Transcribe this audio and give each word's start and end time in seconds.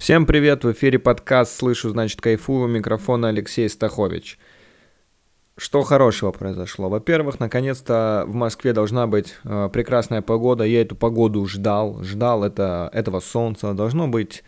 Всем 0.00 0.24
привет, 0.24 0.64
в 0.64 0.72
эфире 0.72 0.98
подкаст 0.98 1.58
«Слышу, 1.58 1.90
значит 1.90 2.22
кайфую», 2.22 2.68
микрофона 2.68 3.28
Алексей 3.28 3.68
Стахович. 3.68 4.38
Что 5.58 5.82
хорошего 5.82 6.32
произошло? 6.32 6.88
Во-первых, 6.88 7.38
наконец-то 7.38 8.24
в 8.26 8.34
Москве 8.34 8.72
должна 8.72 9.06
быть 9.06 9.34
э, 9.44 9.68
прекрасная 9.70 10.22
погода. 10.22 10.64
Я 10.64 10.80
эту 10.80 10.96
погоду 10.96 11.44
ждал, 11.44 12.02
ждал 12.02 12.44
это, 12.44 12.88
этого 12.94 13.20
солнца. 13.20 13.74
Должно 13.74 14.08
быть, 14.08 14.42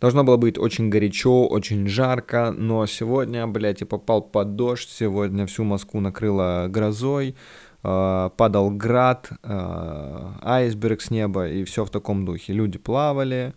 должно 0.00 0.24
было 0.24 0.38
быть 0.38 0.58
очень 0.58 0.90
горячо, 0.90 1.46
очень 1.46 1.86
жарко, 1.86 2.50
но 2.50 2.84
сегодня, 2.86 3.46
блядь, 3.46 3.82
я 3.82 3.86
попал 3.86 4.22
под 4.22 4.56
дождь. 4.56 4.88
Сегодня 4.90 5.46
всю 5.46 5.62
Москву 5.62 6.00
накрыло 6.00 6.66
грозой, 6.68 7.36
э, 7.84 8.30
падал 8.36 8.70
град, 8.72 9.30
э, 9.44 10.28
айсберг 10.42 11.00
с 11.00 11.12
неба 11.12 11.46
и 11.46 11.62
все 11.62 11.84
в 11.84 11.90
таком 11.90 12.24
духе. 12.24 12.52
Люди 12.52 12.78
плавали, 12.78 13.54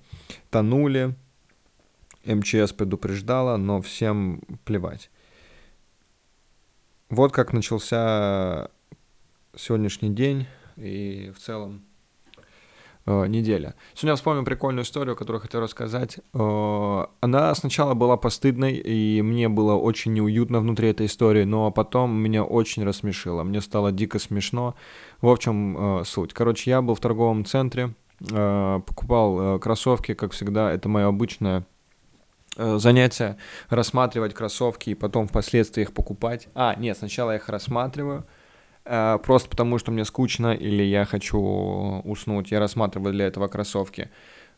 тонули. 0.51 1.15
МЧС 2.35 2.73
предупреждала, 2.73 3.57
но 3.57 3.81
всем 3.81 4.41
плевать. 4.65 5.09
Вот 7.09 7.31
как 7.31 7.53
начался 7.53 8.69
сегодняшний 9.55 10.09
день 10.09 10.45
и 10.77 11.31
в 11.35 11.39
целом 11.39 11.81
э, 13.05 13.27
неделя. 13.27 13.75
Сегодня 13.95 14.15
вспомнил 14.15 14.45
прикольную 14.45 14.83
историю, 14.83 15.15
которую 15.15 15.41
хотел 15.41 15.59
рассказать. 15.61 16.19
Э, 16.33 17.05
она 17.19 17.55
сначала 17.55 17.95
была 17.95 18.15
постыдной, 18.15 18.75
и 18.75 19.21
мне 19.21 19.49
было 19.49 19.73
очень 19.73 20.13
неуютно 20.13 20.59
внутри 20.59 20.89
этой 20.89 21.07
истории, 21.07 21.43
но 21.45 21.71
потом 21.71 22.11
меня 22.11 22.43
очень 22.43 22.83
рассмешило. 22.83 23.43
Мне 23.43 23.61
стало 23.61 23.91
дико 23.91 24.19
смешно. 24.19 24.75
В 25.21 25.29
общем, 25.29 26.01
э, 26.01 26.05
суть. 26.05 26.33
Короче, 26.33 26.69
я 26.69 26.81
был 26.81 26.93
в 26.93 26.99
торговом 26.99 27.43
центре, 27.43 27.95
э, 28.21 28.81
покупал 28.85 29.55
э, 29.55 29.59
кроссовки, 29.59 30.13
как 30.13 30.31
всегда, 30.33 30.71
это 30.71 30.89
мое 30.89 31.07
обычное 31.07 31.65
занятие 32.59 33.37
рассматривать 33.69 34.33
кроссовки 34.33 34.89
и 34.89 34.95
потом 34.95 35.27
впоследствии 35.27 35.83
их 35.83 35.93
покупать. 35.93 36.49
А, 36.55 36.75
нет, 36.75 36.97
сначала 36.97 37.31
я 37.31 37.37
их 37.37 37.47
рассматриваю, 37.49 38.25
э, 38.85 39.17
просто 39.23 39.49
потому 39.49 39.79
что 39.79 39.91
мне 39.91 40.05
скучно 40.05 40.53
или 40.53 40.83
я 40.83 41.05
хочу 41.05 41.39
уснуть. 41.39 42.51
Я 42.51 42.59
рассматриваю 42.59 43.13
для 43.13 43.27
этого 43.27 43.47
кроссовки. 43.47 44.09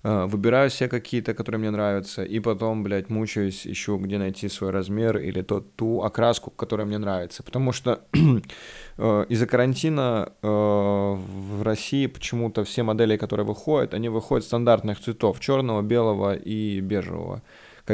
Э, 0.03 0.25
выбираю 0.25 0.71
все 0.71 0.88
какие-то, 0.88 1.35
которые 1.35 1.59
мне 1.59 1.69
нравятся, 1.69 2.23
и 2.23 2.39
потом, 2.39 2.81
блядь, 2.81 3.09
мучаюсь, 3.09 3.67
ищу, 3.67 3.97
где 3.99 4.17
найти 4.17 4.49
свой 4.49 4.71
размер 4.71 5.17
или 5.17 5.43
тот, 5.43 5.75
ту 5.75 6.02
окраску, 6.02 6.49
которая 6.49 6.88
мне 6.88 6.97
нравится. 6.97 7.43
Потому 7.43 7.71
что 7.71 8.02
из-за 8.97 9.45
карантина 9.45 10.33
в 10.41 11.61
России 11.61 12.08
почему-то 12.08 12.63
все 12.63 12.81
модели, 12.81 13.15
которые 13.15 13.45
выходят, 13.45 13.93
они 13.93 14.09
выходят 14.09 14.43
стандартных 14.43 14.99
цветов, 14.99 15.39
черного, 15.39 15.83
белого 15.83 16.33
и 16.33 16.80
бежевого 16.80 17.43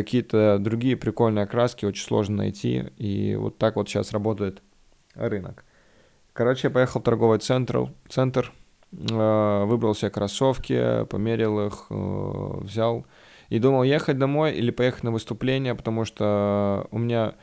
какие-то 0.04 0.58
другие 0.60 0.96
прикольные 0.96 1.44
окраски 1.44 1.86
очень 1.86 2.04
сложно 2.04 2.38
найти, 2.38 2.86
и 2.98 3.36
вот 3.36 3.58
так 3.58 3.76
вот 3.76 3.90
сейчас 3.90 4.12
работает 4.12 4.62
рынок. 5.14 5.64
Короче, 6.34 6.68
я 6.68 6.72
поехал 6.72 7.02
в 7.02 7.04
торговый 7.04 7.40
центр, 7.40 7.92
центр 8.10 8.54
э, 8.92 9.64
выбрал 9.66 9.96
себе 9.96 10.12
кроссовки, 10.12 11.06
померил 11.06 11.68
их, 11.68 11.88
э, 11.90 12.52
взял 12.62 13.06
и 13.50 13.60
думал 13.60 13.84
ехать 13.84 14.18
домой 14.18 14.54
или 14.54 14.72
поехать 14.72 15.04
на 15.04 15.12
выступление, 15.12 15.74
потому 15.74 16.06
что 16.06 16.88
у 16.92 17.00
меня 17.00 17.34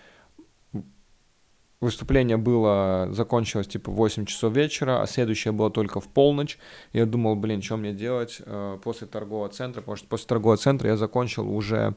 выступление 1.80 2.36
было, 2.36 3.08
закончилось 3.10 3.68
типа 3.68 3.90
в 3.90 3.94
8 3.94 4.26
часов 4.26 4.52
вечера, 4.54 5.02
а 5.02 5.06
следующее 5.06 5.52
было 5.52 5.70
только 5.70 6.00
в 6.00 6.08
полночь. 6.08 6.58
Я 6.92 7.06
думал, 7.06 7.36
блин, 7.36 7.62
что 7.62 7.76
мне 7.76 7.92
делать 7.92 8.40
э, 8.44 8.78
после 8.82 9.06
торгового 9.06 9.48
центра, 9.48 9.80
потому 9.80 9.96
что 9.96 10.08
после 10.08 10.26
торгового 10.26 10.56
центра 10.56 10.88
я 10.88 10.96
закончил 10.96 11.48
уже 11.48 11.94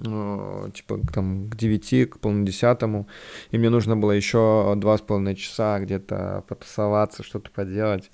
типа 0.00 1.00
там 1.12 1.50
к 1.50 1.56
9, 1.56 2.10
к 2.10 2.18
полудесятому, 2.18 3.06
и 3.50 3.58
мне 3.58 3.70
нужно 3.70 3.96
было 3.96 4.12
еще 4.12 4.74
два 4.76 4.96
с 4.96 5.00
половиной 5.00 5.36
часа 5.36 5.78
где-то 5.80 6.44
потусоваться, 6.48 7.22
что-то 7.22 7.50
поделать. 7.50 8.10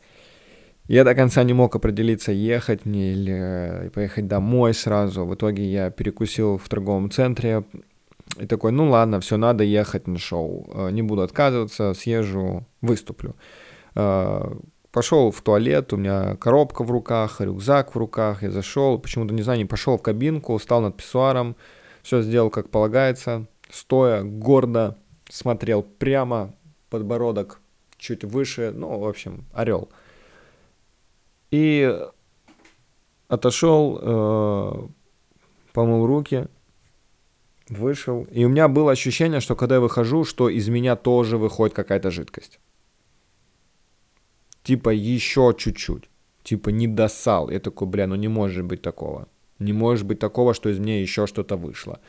Я 0.89 1.03
до 1.03 1.15
конца 1.15 1.43
не 1.43 1.53
мог 1.53 1.75
определиться, 1.75 2.31
ехать 2.31 2.85
мне 2.85 3.13
или 3.13 3.91
поехать 3.93 4.29
домой 4.29 4.73
сразу. 4.73 5.25
В 5.25 5.35
итоге 5.35 5.65
я 5.65 5.91
перекусил 5.91 6.59
в 6.59 6.69
торговом 6.69 7.11
центре 7.11 7.65
и 8.39 8.47
такой, 8.47 8.73
ну 8.73 8.91
ладно, 8.91 9.21
все, 9.21 9.37
надо 9.37 9.65
ехать 9.65 10.07
на 10.07 10.19
шоу. 10.19 10.69
Э, 10.75 10.91
не 10.91 11.03
буду 11.03 11.23
отказываться, 11.23 11.95
съезжу, 11.95 12.67
выступлю. 12.83 13.35
Э, 13.95 14.53
пошел 14.93 15.31
в 15.31 15.41
туалет, 15.43 15.93
у 15.93 15.97
меня 15.97 16.37
коробка 16.37 16.85
в 16.85 16.91
руках, 16.91 17.41
рюкзак 17.41 17.95
в 17.95 17.99
руках, 17.99 18.43
я 18.43 18.51
зашел, 18.51 18.99
почему-то, 18.99 19.35
не 19.35 19.43
знаю, 19.43 19.59
не 19.59 19.65
пошел 19.65 19.97
в 19.99 20.03
кабинку, 20.03 20.57
встал 20.57 20.83
над 20.83 20.97
писсуаром, 20.97 21.57
все 22.07 22.23
сделал 22.23 22.51
как 22.51 22.71
полагается, 22.71 23.49
стоя, 23.69 24.23
гордо 24.23 24.97
смотрел 25.29 25.83
прямо, 25.83 26.55
подбородок 26.89 27.61
чуть 27.99 28.23
выше, 28.23 28.71
ну, 28.73 29.01
в 29.01 29.09
общем, 29.09 29.45
орел. 29.53 29.89
И 31.51 31.99
отошел, 33.27 33.99
э, 34.01 34.89
помыл 35.73 36.07
руки, 36.07 36.47
вышел. 37.69 38.23
И 38.31 38.45
у 38.45 38.49
меня 38.51 38.69
было 38.69 38.93
ощущение, 38.93 39.41
что 39.41 39.57
когда 39.57 39.75
я 39.75 39.81
выхожу, 39.81 40.23
что 40.23 40.49
из 40.49 40.69
меня 40.69 40.95
тоже 40.95 41.39
выходит 41.39 41.75
какая-то 41.75 42.13
жидкость. 42.13 42.61
Типа 44.63 44.91
еще 44.91 45.53
чуть-чуть. 45.59 46.09
Типа 46.45 46.69
не 46.69 46.87
досал. 46.87 47.51
Я 47.51 47.59
такой, 47.59 47.89
бля, 47.89 48.07
ну 48.07 48.15
не 48.15 48.29
может 48.29 48.65
быть 48.65 48.81
такого. 48.81 49.27
Не 49.59 49.73
может 49.73 50.07
быть 50.07 50.19
такого, 50.19 50.55
что 50.55 50.69
из 50.69 50.79
меня 50.79 51.01
еще 51.01 51.27
что-то 51.27 51.57
вышло. 51.57 52.01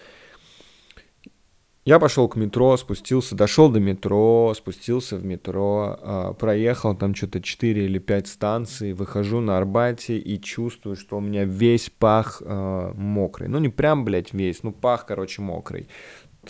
Я 1.88 2.00
пошел 2.00 2.28
к 2.28 2.36
метро, 2.36 2.76
спустился, 2.76 3.34
дошел 3.34 3.70
до 3.70 3.80
метро, 3.80 4.54
спустился 4.54 5.16
в 5.16 5.24
метро, 5.24 5.98
э, 6.02 6.34
проехал 6.38 6.94
там 6.98 7.16
что-то 7.16 7.42
4 7.42 7.86
или 7.86 7.98
5 7.98 8.28
станций, 8.28 8.92
выхожу 8.92 9.40
на 9.40 9.58
Арбате 9.58 10.18
и 10.18 10.38
чувствую, 10.38 10.98
что 10.98 11.16
у 11.16 11.22
меня 11.22 11.46
весь 11.46 11.90
пах 11.90 12.42
э, 12.44 12.92
мокрый. 12.94 13.48
Ну, 13.48 13.60
не 13.60 13.70
прям, 13.70 14.04
блядь, 14.04 14.34
весь, 14.34 14.64
ну, 14.64 14.74
пах, 14.74 15.06
короче, 15.06 15.42
мокрый. 15.42 15.88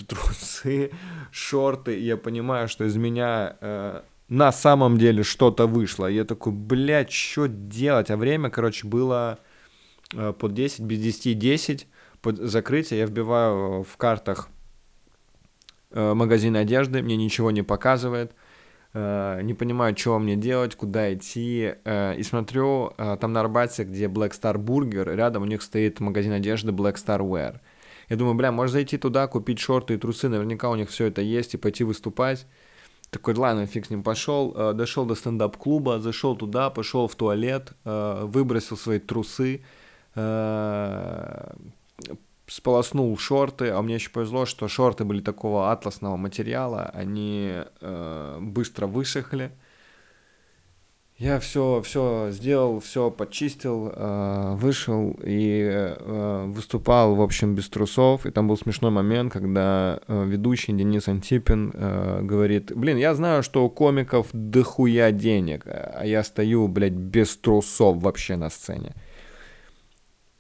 Трусы, 0.07 0.89
шорты, 1.29 1.99
и 1.99 2.03
я 2.03 2.17
понимаю, 2.17 2.67
что 2.67 2.85
из 2.85 2.95
меня 2.95 3.57
э, 3.61 4.01
на 4.29 4.51
самом 4.51 4.97
деле 4.97 5.21
что-то 5.21 5.67
вышло. 5.67 6.07
Я 6.07 6.25
такой, 6.25 6.51
блядь, 6.51 7.11
что 7.11 7.47
делать? 7.47 8.09
А 8.09 8.17
время, 8.17 8.49
короче, 8.49 8.87
было 8.87 9.37
под 10.11 10.53
10, 10.53 10.81
без 10.81 10.99
10 10.99 11.37
10, 11.37 11.87
под 12.21 12.37
закрытие 12.37 12.99
я 12.99 13.05
вбиваю 13.05 13.83
в 13.83 13.97
картах 13.97 14.49
э, 15.91 16.13
магазин 16.13 16.55
одежды, 16.55 17.01
мне 17.01 17.15
ничего 17.15 17.51
не 17.51 17.61
показывает, 17.61 18.33
э, 18.93 19.41
не 19.43 19.53
понимаю, 19.53 19.97
что 19.97 20.17
мне 20.19 20.35
делать, 20.35 20.75
куда 20.75 21.13
идти, 21.13 21.73
и 21.85 22.21
смотрю, 22.23 22.93
там 22.97 23.33
на 23.33 23.41
Арбате, 23.41 23.83
где 23.83 24.05
Black 24.05 24.31
Star 24.31 24.55
Burger, 24.55 25.13
рядом 25.15 25.43
у 25.43 25.45
них 25.45 25.61
стоит 25.61 25.99
магазин 25.99 26.31
одежды 26.31 26.71
Black 26.71 26.95
Star 26.95 27.19
Wear. 27.19 27.59
Я 28.09 28.15
думаю, 28.15 28.35
бля, 28.35 28.51
можно 28.51 28.71
зайти 28.71 28.97
туда, 28.97 29.27
купить 29.27 29.59
шорты 29.59 29.95
и 29.95 29.97
трусы, 29.97 30.29
наверняка 30.29 30.69
у 30.69 30.75
них 30.75 30.89
все 30.89 31.05
это 31.05 31.21
есть, 31.21 31.53
и 31.53 31.57
пойти 31.57 31.83
выступать. 31.83 32.47
Такой, 33.09 33.35
ладно, 33.35 33.65
фиг 33.65 33.85
с 33.85 33.89
ним 33.89 34.03
пошел, 34.03 34.73
дошел 34.73 35.05
до 35.05 35.15
стендап-клуба, 35.15 35.99
зашел 35.99 36.35
туда, 36.35 36.69
пошел 36.69 37.07
в 37.07 37.15
туалет, 37.15 37.73
выбросил 37.83 38.77
свои 38.77 38.99
трусы, 38.99 39.61
Э, 39.61 39.76
сполоснул 42.47 43.17
шорты, 43.17 43.69
а 43.69 43.81
мне 43.81 43.95
еще 43.95 44.09
повезло, 44.09 44.45
что 44.45 44.67
шорты 44.67 45.03
были 45.03 45.21
такого 45.21 45.71
атласного 45.71 46.17
материала, 46.17 46.89
они 46.93 47.53
э, 47.81 48.37
быстро 48.41 48.87
высохли. 48.87 49.51
Я 51.17 51.39
все, 51.39 51.81
все 51.81 52.29
сделал, 52.29 52.79
все 52.79 53.09
почистил, 53.09 53.91
э, 53.91 54.55
вышел 54.55 55.17
и 55.23 55.67
э, 55.67 56.45
выступал, 56.45 57.15
в 57.15 57.21
общем, 57.21 57.55
без 57.55 57.69
трусов. 57.69 58.27
И 58.27 58.31
там 58.31 58.47
был 58.47 58.55
смешной 58.55 58.91
момент, 58.91 59.33
когда 59.33 59.99
э, 60.07 60.25
ведущий 60.25 60.73
Денис 60.73 61.07
Антипин 61.07 61.71
э, 61.73 62.21
говорит, 62.21 62.71
блин, 62.75 62.97
я 62.97 63.15
знаю, 63.15 63.41
что 63.41 63.65
у 63.65 63.69
комиков 63.69 64.27
дохуя 64.31 65.11
денег, 65.11 65.63
а 65.65 66.03
я 66.05 66.23
стою, 66.23 66.67
блядь, 66.67 66.93
без 66.93 67.35
трусов 67.35 67.97
вообще 67.97 68.35
на 68.35 68.51
сцене. 68.51 68.93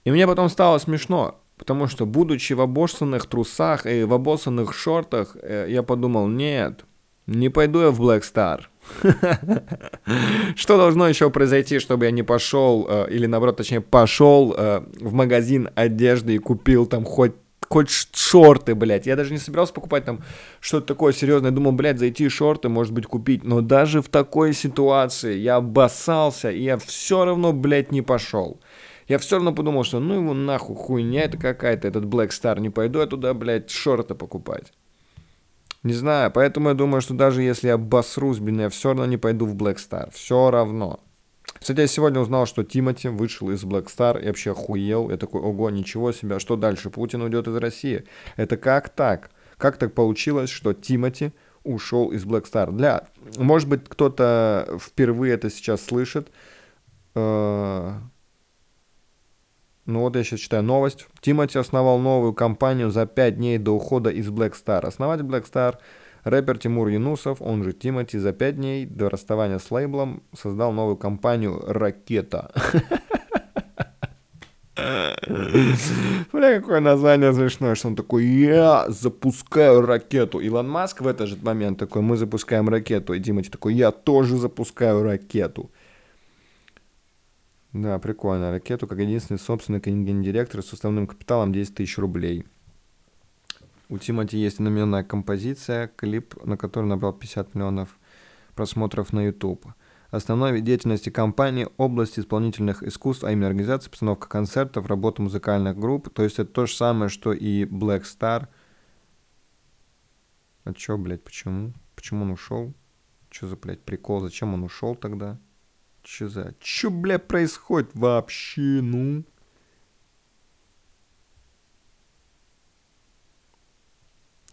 И 0.07 0.11
мне 0.11 0.25
потом 0.25 0.47
стало 0.47 0.77
смешно, 0.77 1.35
потому 1.57 1.87
что, 1.87 2.05
будучи 2.05 2.53
в 2.53 2.61
обоссанных 2.61 3.25
трусах 3.25 3.85
и 3.85 4.05
в 4.05 4.13
обоссанных 4.13 4.73
шортах, 4.73 5.35
э, 5.41 5.67
я 5.67 5.83
подумал, 5.83 6.27
нет, 6.29 6.85
не 7.25 7.49
пойду 7.49 7.81
я 7.81 7.91
в 7.91 8.01
Black 8.01 8.21
Star. 8.21 8.61
Что 10.55 10.77
должно 10.77 11.09
еще 11.09 11.29
произойти, 11.29 11.79
чтобы 11.79 12.05
я 12.05 12.11
не 12.11 12.23
пошел, 12.23 12.87
э, 12.89 13.07
или 13.11 13.25
наоборот, 13.25 13.57
точнее, 13.57 13.81
пошел 13.81 14.55
э, 14.57 14.81
в 15.01 15.11
магазин 15.11 15.71
одежды 15.75 16.35
и 16.35 16.37
купил 16.37 16.85
там 16.85 17.03
хоть 17.03 17.33
хоть 17.69 17.89
шорты, 18.15 18.75
блядь. 18.75 19.07
Я 19.07 19.15
даже 19.15 19.31
не 19.31 19.39
собирался 19.39 19.73
покупать 19.73 20.05
там 20.05 20.23
что-то 20.59 20.87
такое 20.87 21.13
серьезное. 21.13 21.51
Думал, 21.51 21.73
блядь, 21.73 21.99
зайти 21.99 22.29
шорты, 22.29 22.69
может 22.69 22.93
быть, 22.93 23.05
купить. 23.05 23.43
Но 23.43 23.61
даже 23.61 24.01
в 24.01 24.09
такой 24.09 24.53
ситуации 24.53 25.35
я 25.35 25.57
обоссался, 25.57 26.49
и 26.49 26.63
я 26.63 26.77
все 26.77 27.25
равно, 27.25 27.53
блядь, 27.53 27.91
не 27.91 28.01
пошел. 28.01 28.61
Я 29.07 29.19
все 29.19 29.37
равно 29.37 29.53
подумал, 29.53 29.83
что 29.83 29.99
ну 29.99 30.15
его 30.15 30.33
нахуй, 30.33 30.75
хуйня 30.75 31.23
это 31.23 31.37
какая-то, 31.37 31.87
этот 31.87 32.05
Black 32.05 32.29
Star, 32.29 32.59
не 32.59 32.69
пойду 32.69 32.99
я 32.99 33.05
туда, 33.05 33.33
блядь, 33.33 33.69
шорты 33.69 34.15
покупать. 34.15 34.73
Не 35.83 35.93
знаю, 35.93 36.31
поэтому 36.31 36.69
я 36.69 36.75
думаю, 36.75 37.01
что 37.01 37.13
даже 37.13 37.41
если 37.41 37.67
я 37.67 37.75
обосрусь, 37.75 38.39
блин, 38.39 38.61
я 38.61 38.69
все 38.69 38.89
равно 38.89 39.05
не 39.05 39.17
пойду 39.17 39.45
в 39.45 39.55
Black 39.55 39.77
Star. 39.77 40.11
Все 40.11 40.51
равно. 40.51 40.99
Кстати, 41.59 41.79
я 41.79 41.87
сегодня 41.87 42.19
узнал, 42.19 42.45
что 42.45 42.63
Тимати 42.63 43.07
вышел 43.07 43.49
из 43.51 43.63
Black 43.63 43.85
Star 43.85 44.21
и 44.21 44.27
вообще 44.27 44.51
охуел. 44.51 45.09
Я 45.09 45.17
такой, 45.17 45.41
ого, 45.41 45.69
ничего 45.69 46.11
себе, 46.11 46.35
а 46.35 46.39
что 46.39 46.55
дальше? 46.55 46.89
Путин 46.89 47.21
уйдет 47.21 47.47
из 47.47 47.55
России. 47.55 48.03
Это 48.35 48.57
как 48.57 48.89
так? 48.89 49.31
Как 49.57 49.77
так 49.77 49.93
получилось, 49.93 50.49
что 50.49 50.73
Тимати 50.73 51.31
ушел 51.63 52.11
из 52.11 52.25
Black 52.25 52.45
Star? 52.51 52.71
Для... 52.71 53.07
Может 53.37 53.69
быть, 53.69 53.81
кто-то 53.87 54.77
впервые 54.79 55.33
это 55.33 55.49
сейчас 55.49 55.83
слышит. 55.83 56.29
Э, 57.15 57.93
ну 59.87 60.01
вот 60.01 60.15
я 60.15 60.23
сейчас 60.23 60.41
читаю 60.41 60.63
новость. 60.63 61.07
Тимати 61.21 61.57
основал 61.57 61.97
новую 61.97 62.33
компанию 62.33 62.91
за 62.91 63.05
5 63.05 63.37
дней 63.37 63.57
до 63.57 63.71
ухода 63.71 64.11
из 64.11 64.29
Black 64.29 64.53
Star. 64.53 64.85
Основатель 64.85 65.25
Black 65.25 65.45
Star– 65.51 65.75
Рэпер 66.27 66.57
Тимур 66.57 66.89
Юнусов, 66.89 67.41
он 67.41 67.63
же 67.63 67.71
Тимати, 67.73 68.17
за 68.19 68.33
пять 68.33 68.57
дней 68.57 68.85
до 68.85 69.09
расставания 69.09 69.59
с 69.59 69.71
лейблом 69.71 70.23
создал 70.35 70.73
новую 70.73 70.97
компанию 70.97 71.63
«Ракета». 71.65 72.51
Бля, 76.31 76.59
какое 76.59 76.81
название 76.81 77.33
смешное, 77.33 77.75
что 77.75 77.87
он 77.87 77.95
такой, 77.95 78.25
я 78.25 78.85
запускаю 78.89 79.81
ракету. 79.81 80.39
Илон 80.39 80.69
Маск 80.69 81.01
в 81.01 81.07
этот 81.07 81.29
же 81.29 81.37
момент 81.41 81.79
такой, 81.79 82.01
мы 82.01 82.15
запускаем 82.15 82.69
ракету. 82.69 83.13
И 83.13 83.19
Тимати 83.19 83.49
такой, 83.49 83.73
я 83.73 83.91
тоже 83.91 84.37
запускаю 84.37 85.01
ракету. 85.03 85.71
Да, 87.77 87.99
прикольно. 87.99 88.49
Ракету 88.49 88.87
как 88.87 88.97
единственный 88.97 89.37
собственник 89.37 89.87
и 89.87 89.91
гендиректор 89.91 90.63
с 90.63 90.73
уставным 90.73 91.05
капиталом 91.05 91.53
10 91.53 91.75
тысяч 91.75 91.99
рублей. 91.99 92.43
У 93.87 93.99
Тимати 93.99 94.35
есть 94.35 94.57
одноименная 94.57 95.03
композиция, 95.03 95.87
клип, 95.95 96.43
на 96.43 96.57
который 96.57 96.87
набрал 96.87 97.13
50 97.13 97.53
миллионов 97.53 97.99
просмотров 98.55 99.13
на 99.13 99.27
YouTube. 99.27 99.63
Основной 100.09 100.53
вид 100.53 100.63
деятельности 100.63 101.11
компании– 101.11 101.67
область 101.77 102.17
исполнительных 102.17 102.81
искусств, 102.81 103.23
а 103.23 103.31
именно 103.31 103.45
организация, 103.45 103.91
постановка 103.91 104.27
концертов, 104.27 104.87
работа 104.87 105.21
музыкальных 105.21 105.77
групп. 105.77 106.09
То 106.09 106.23
есть 106.23 106.39
это 106.39 106.51
то 106.51 106.65
же 106.65 106.75
самое, 106.75 107.09
что 107.09 107.31
и 107.31 107.65
Black 107.65 108.05
Star. 108.05 108.47
А 110.63 110.73
чё, 110.73 110.97
блядь, 110.97 111.23
почему? 111.23 111.73
Почему 111.95 112.23
он 112.23 112.31
ушел? 112.31 112.73
Чё 113.29 113.45
за, 113.45 113.55
блядь, 113.55 113.83
прикол? 113.83 114.21
Зачем 114.21 114.55
он 114.55 114.63
ушел 114.63 114.95
тогда? 114.95 115.37
За... 116.09 116.55
Чё, 116.59 116.89
блядь, 116.89 117.27
происходит 117.27 117.91
вообще, 117.93 118.81
ну? 118.81 119.23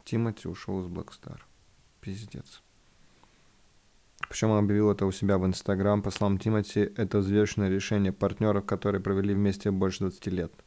Тимати 0.04 0.48
ушел 0.48 0.80
из 0.80 0.86
Blackstar. 0.86 1.40
Пиздец. 2.00 2.62
Причем 4.28 4.50
он 4.50 4.64
объявил 4.64 4.90
это 4.90 5.06
у 5.06 5.12
себя 5.12 5.38
в 5.38 5.46
Инстаграм. 5.46 6.02
По 6.02 6.10
словам 6.10 6.38
Тимати, 6.38 6.80
это 6.80 7.18
взвешенное 7.18 7.70
решение 7.70 8.12
партнеров, 8.12 8.66
которые 8.66 9.00
провели 9.00 9.34
вместе 9.34 9.70
больше 9.70 10.00
20 10.00 10.26
лет. 10.26 10.63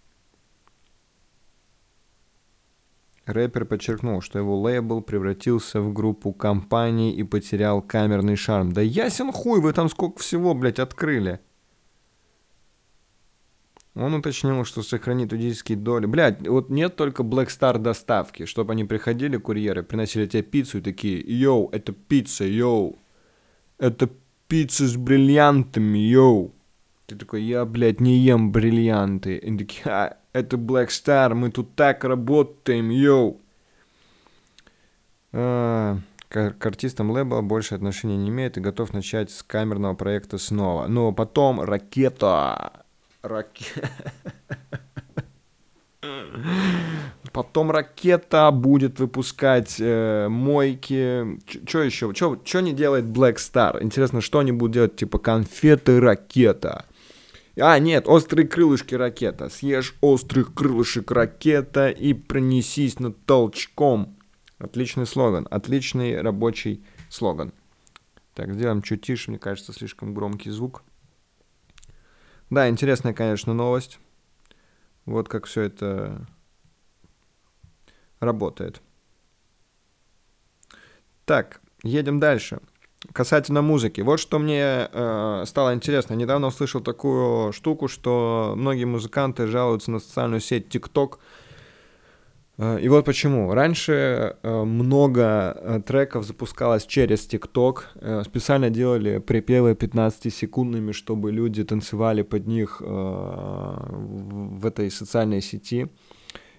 Рэпер 3.27 3.65
подчеркнул, 3.65 4.21
что 4.21 4.39
его 4.39 4.57
лейбл 4.57 5.01
превратился 5.01 5.81
в 5.81 5.91
группу 5.91 6.31
компаний 6.31 7.11
и 7.11 7.23
потерял 7.23 7.81
камерный 7.81 8.37
шарм. 8.37 8.71
Да 8.71 8.81
ясен 8.81 9.33
хуй, 9.33 9.59
вы 9.59 9.73
там 9.73 9.89
сколько 9.89 10.19
всего, 10.19 10.53
блядь, 10.53 10.79
открыли. 10.79 11.41
Он 13.95 14.13
уточнил, 14.13 14.63
что 14.63 14.81
сохранит 14.81 15.33
юридические 15.33 15.77
доли. 15.77 16.05
Блядь, 16.05 16.47
вот 16.47 16.69
нет 16.69 16.95
только 16.95 17.23
Black 17.23 17.47
Star 17.47 17.77
доставки, 17.77 18.45
чтобы 18.45 18.71
они 18.71 18.85
приходили, 18.85 19.35
курьеры, 19.35 19.83
приносили 19.83 20.25
тебе 20.25 20.43
пиццу 20.43 20.77
и 20.77 20.81
такие, 20.81 21.19
йоу, 21.19 21.69
это 21.73 21.91
пицца, 21.91 22.45
йоу. 22.45 22.97
Это 23.77 24.09
пицца 24.47 24.87
с 24.87 24.95
бриллиантами, 24.95 25.97
йоу. 25.97 26.53
Ты 27.07 27.15
такой, 27.15 27.43
я, 27.43 27.65
блядь, 27.65 27.99
не 27.99 28.17
ем 28.19 28.51
бриллианты. 28.53 29.35
И 29.37 29.57
такие, 29.57 29.83
а, 29.85 30.16
это 30.33 30.57
Black 30.57 30.87
Star, 30.87 31.33
мы 31.33 31.51
тут 31.51 31.75
так 31.75 32.03
работаем, 32.03 32.89
йоу. 32.89 33.41
А, 35.33 35.97
к, 36.29 36.65
артистам 36.65 37.11
лейбла 37.11 37.41
больше 37.41 37.75
отношения 37.75 38.17
не 38.17 38.29
имеет 38.29 38.57
и 38.57 38.61
готов 38.61 38.93
начать 38.93 39.31
с 39.31 39.43
камерного 39.43 39.95
проекта 39.95 40.37
снова. 40.37 40.87
Но 40.87 41.11
потом 41.11 41.61
ракета 41.61 42.83
Ракета. 43.21 43.89
Потом 47.33 47.71
ракета 47.71 48.49
будет 48.51 48.99
выпускать 48.99 49.75
э, 49.79 50.27
мойки. 50.27 51.39
Что 51.67 51.83
еще? 51.83 52.13
Что 52.13 52.59
не 52.61 52.73
делает 52.73 53.05
Black 53.05 53.35
Star? 53.35 53.83
Интересно, 53.83 54.21
что 54.21 54.39
они 54.39 54.51
будут 54.51 54.73
делать? 54.73 54.95
Типа 54.95 55.19
конфеты 55.19 55.99
ракета. 55.99 56.85
А, 57.59 57.79
нет, 57.79 58.07
острые 58.07 58.47
крылышки 58.47 58.93
ракета. 58.93 59.49
Съешь 59.49 59.95
острых 60.01 60.53
крылышек 60.53 61.09
ракета 61.11 61.89
и 61.89 62.13
пронесись 62.13 62.99
над 62.99 63.25
толчком. 63.25 64.15
Отличный 64.59 65.07
слоган. 65.07 65.47
Отличный 65.49 66.21
рабочий 66.21 66.85
слоган. 67.09 67.51
Так, 68.35 68.53
сделаем 68.53 68.83
чуть 68.83 69.01
тише, 69.01 69.31
мне 69.31 69.39
кажется, 69.39 69.73
слишком 69.73 70.13
громкий 70.13 70.51
звук. 70.51 70.83
Да, 72.51 72.69
интересная, 72.69 73.13
конечно, 73.13 73.53
новость. 73.53 73.99
Вот 75.05 75.27
как 75.27 75.45
все 75.45 75.63
это 75.63 76.27
работает. 78.19 78.81
Так, 81.25 81.59
едем 81.81 82.19
дальше. 82.19 82.59
Касательно 83.13 83.61
музыки. 83.61 84.01
Вот 84.01 84.19
что 84.19 84.39
мне 84.39 84.89
э, 84.91 85.43
стало 85.45 85.73
интересно. 85.73 86.15
Недавно 86.15 86.47
услышал 86.47 86.81
такую 86.81 87.53
штуку, 87.53 87.87
что 87.87 88.53
многие 88.55 88.85
музыканты 88.85 89.47
жалуются 89.47 89.91
на 89.91 89.99
социальную 89.99 90.41
сеть 90.41 90.73
TikTok 90.75 91.17
Э, 92.57 92.79
и 92.81 92.89
вот 92.89 93.05
почему. 93.05 93.53
Раньше 93.53 94.35
э, 94.41 94.63
много 94.63 95.21
э, 95.55 95.81
треков 95.85 96.25
запускалось 96.25 96.85
через 96.85 97.25
ТикТок. 97.27 97.89
Специально 98.25 98.69
делали 98.69 99.19
припевы 99.19 99.71
15-секундными, 99.73 100.91
чтобы 100.91 101.31
люди 101.31 101.63
танцевали 101.63 102.23
под 102.23 102.47
них 102.47 102.81
в 102.81 104.65
этой 104.65 104.91
социальной 104.91 105.41
сети. 105.41 105.87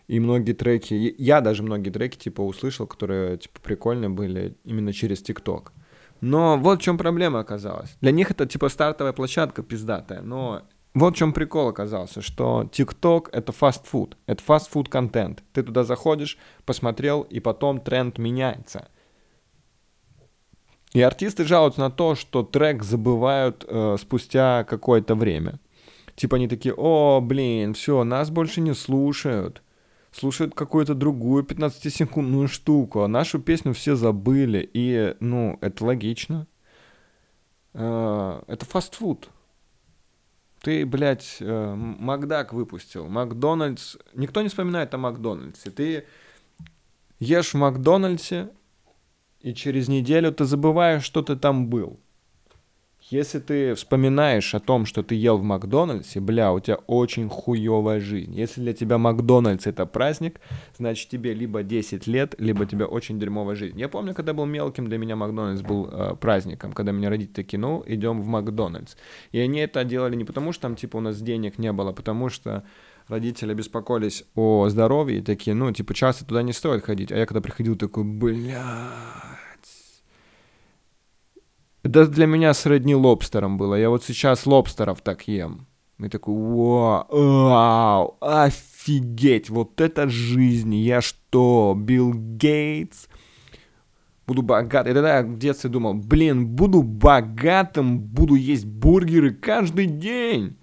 И 0.08 0.20
многие 0.20 0.52
треки, 0.54 1.14
я 1.18 1.40
даже 1.40 1.62
многие 1.62 1.90
треки 1.90 2.16
типа 2.16 2.40
услышал, 2.40 2.86
которые 2.86 3.36
типа 3.36 3.60
прикольные 3.62 4.08
были 4.08 4.56
именно 4.64 4.92
через 4.92 5.22
ТикТок. 5.22 5.72
Но 6.20 6.56
вот 6.58 6.80
в 6.80 6.82
чем 6.82 6.98
проблема 6.98 7.40
оказалась. 7.40 7.96
Для 8.00 8.10
них 8.10 8.30
это 8.30 8.46
типа 8.46 8.68
стартовая 8.68 9.12
площадка 9.12 9.62
пиздатая, 9.62 10.20
но 10.20 10.62
вот 10.94 11.14
в 11.14 11.16
чем 11.16 11.32
прикол 11.32 11.68
оказался, 11.68 12.22
что 12.22 12.68
TikTok— 12.72 13.28
это 13.32 13.52
фастфуд, 13.52 14.16
это 14.26 14.42
фастфуд 14.42 14.88
контент. 14.88 15.44
Ты 15.52 15.62
туда 15.62 15.84
заходишь, 15.84 16.38
посмотрел, 16.64 17.22
и 17.22 17.40
потом 17.40 17.80
тренд 17.80 18.18
меняется. 18.18 18.88
И 20.92 21.02
артисты 21.02 21.44
жалуются 21.44 21.80
на 21.80 21.90
то, 21.90 22.14
что 22.14 22.42
трек 22.42 22.82
забывают 22.82 23.64
э, 23.68 23.96
спустя 24.00 24.64
какое-то 24.64 25.14
время. 25.14 25.60
Типа 26.16 26.37
они 26.37 26.48
такие, 26.48 26.75
о, 26.75 27.20
блин, 27.20 27.75
все, 27.75 28.02
нас 28.04 28.30
больше 28.30 28.60
не 28.60 28.75
слушают. 28.75 29.62
Слушают 30.10 30.54
какую-то 30.54 30.94
другую 30.94 31.44
15-секундную 31.44 32.48
штуку, 32.48 33.02
а 33.02 33.08
нашу 33.08 33.38
песню 33.38 33.74
все 33.74 33.94
забыли. 33.94 34.68
И, 34.72 35.14
ну, 35.20 35.58
это 35.60 35.84
логично. 35.84 36.46
Э, 37.74 38.42
это 38.46 38.64
фастфуд. 38.64 39.28
Ты, 40.60 40.84
блядь, 40.84 41.36
э, 41.40 41.74
Макдак 41.74 42.52
выпустил, 42.52 43.06
Макдональдс... 43.08 43.96
Никто 44.14 44.42
не 44.42 44.48
вспоминает 44.48 44.92
о 44.94 44.98
Макдональдсе. 44.98 45.70
Ты 45.70 46.04
ешь 47.20 47.54
в 47.54 47.58
Макдональдсе, 47.58 48.50
и 49.40 49.54
через 49.54 49.88
неделю 49.88 50.32
ты 50.32 50.44
забываешь, 50.44 51.04
что 51.04 51.22
ты 51.22 51.36
там 51.36 51.68
был. 51.68 52.00
Если 53.10 53.38
ты 53.38 53.74
вспоминаешь 53.74 54.54
о 54.54 54.60
том, 54.60 54.84
что 54.84 55.02
ты 55.02 55.14
ел 55.14 55.38
в 55.38 55.42
Макдональдсе, 55.42 56.20
бля, 56.20 56.52
у 56.52 56.60
тебя 56.60 56.76
очень 56.86 57.30
хуевая 57.30 58.00
жизнь. 58.00 58.34
Если 58.34 58.60
для 58.60 58.74
тебя 58.74 58.98
Макдональдс 58.98 59.66
это 59.66 59.86
праздник, 59.86 60.40
значит 60.76 61.08
тебе 61.08 61.32
либо 61.32 61.62
10 61.62 62.06
лет, 62.06 62.34
либо 62.36 62.66
тебе 62.66 62.84
очень 62.84 63.18
дерьмовая 63.18 63.56
жизнь. 63.56 63.80
Я 63.80 63.88
помню, 63.88 64.14
когда 64.14 64.34
был 64.34 64.44
мелким, 64.44 64.88
для 64.88 64.98
меня 64.98 65.16
Макдональдс 65.16 65.62
был 65.62 65.88
э, 65.90 66.16
праздником, 66.16 66.72
когда 66.72 66.92
меня 66.92 67.08
родители 67.08 67.32
такие, 67.32 67.58
ну, 67.58 67.82
идем 67.86 68.20
в 68.20 68.26
Макдональдс. 68.26 68.96
И 69.32 69.38
они 69.38 69.60
это 69.60 69.84
делали 69.84 70.14
не 70.14 70.24
потому, 70.24 70.52
что 70.52 70.62
там, 70.62 70.76
типа, 70.76 70.98
у 70.98 71.00
нас 71.00 71.18
денег 71.22 71.56
не 71.56 71.72
было, 71.72 71.90
а 71.90 71.92
потому 71.94 72.28
что 72.28 72.62
родители 73.06 73.54
беспокоились 73.54 74.24
о 74.34 74.68
здоровье 74.68 75.20
и 75.20 75.22
такие, 75.22 75.54
ну, 75.54 75.72
типа, 75.72 75.94
часто 75.94 76.26
туда 76.26 76.42
не 76.42 76.52
стоит 76.52 76.84
ходить. 76.84 77.10
А 77.10 77.16
я 77.16 77.24
когда 77.24 77.40
приходил, 77.40 77.74
такой, 77.76 78.04
бля, 78.04 78.90
это 81.88 82.07
для 82.07 82.26
меня 82.26 82.54
сродни 82.54 82.95
лобстером 82.95 83.57
было. 83.57 83.75
Я 83.75 83.90
вот 83.90 84.04
сейчас 84.04 84.47
лобстеров 84.47 85.00
так 85.00 85.26
ем. 85.28 85.66
И 85.99 86.09
такой, 86.09 86.35
вау, 86.35 88.16
офигеть, 88.21 89.50
вот 89.50 89.80
это 89.80 90.09
жизнь, 90.09 90.75
я 90.76 91.00
что, 91.00 91.75
Билл 91.76 92.12
Гейтс? 92.14 93.09
Буду 94.25 94.42
богат. 94.42 94.87
И 94.87 94.92
тогда 94.92 95.16
я 95.16 95.23
в 95.23 95.38
детстве 95.38 95.71
думал, 95.71 95.95
блин, 95.95 96.47
буду 96.47 96.83
богатым, 96.83 97.99
буду 97.99 98.35
есть 98.35 98.66
бургеры 98.66 99.33
каждый 99.33 99.87
день. 99.87 100.57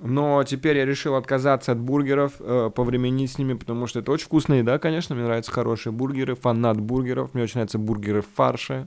Но 0.00 0.44
теперь 0.44 0.76
я 0.76 0.84
решил 0.84 1.16
отказаться 1.16 1.72
от 1.72 1.80
бургеров, 1.80 2.34
э, 2.38 2.70
повременить 2.72 3.32
с 3.32 3.38
ними, 3.38 3.54
потому 3.54 3.88
что 3.88 3.98
это 3.98 4.12
очень 4.12 4.26
вкусная 4.26 4.58
еда, 4.58 4.78
конечно. 4.78 5.16
Мне 5.16 5.24
нравятся 5.24 5.50
хорошие 5.50 5.92
бургеры, 5.92 6.36
фанат 6.36 6.78
бургеров. 6.78 7.34
Мне 7.34 7.42
очень 7.42 7.54
нравятся 7.54 7.78
бургеры 7.78 8.22
в 8.22 8.28
фарше. 8.28 8.86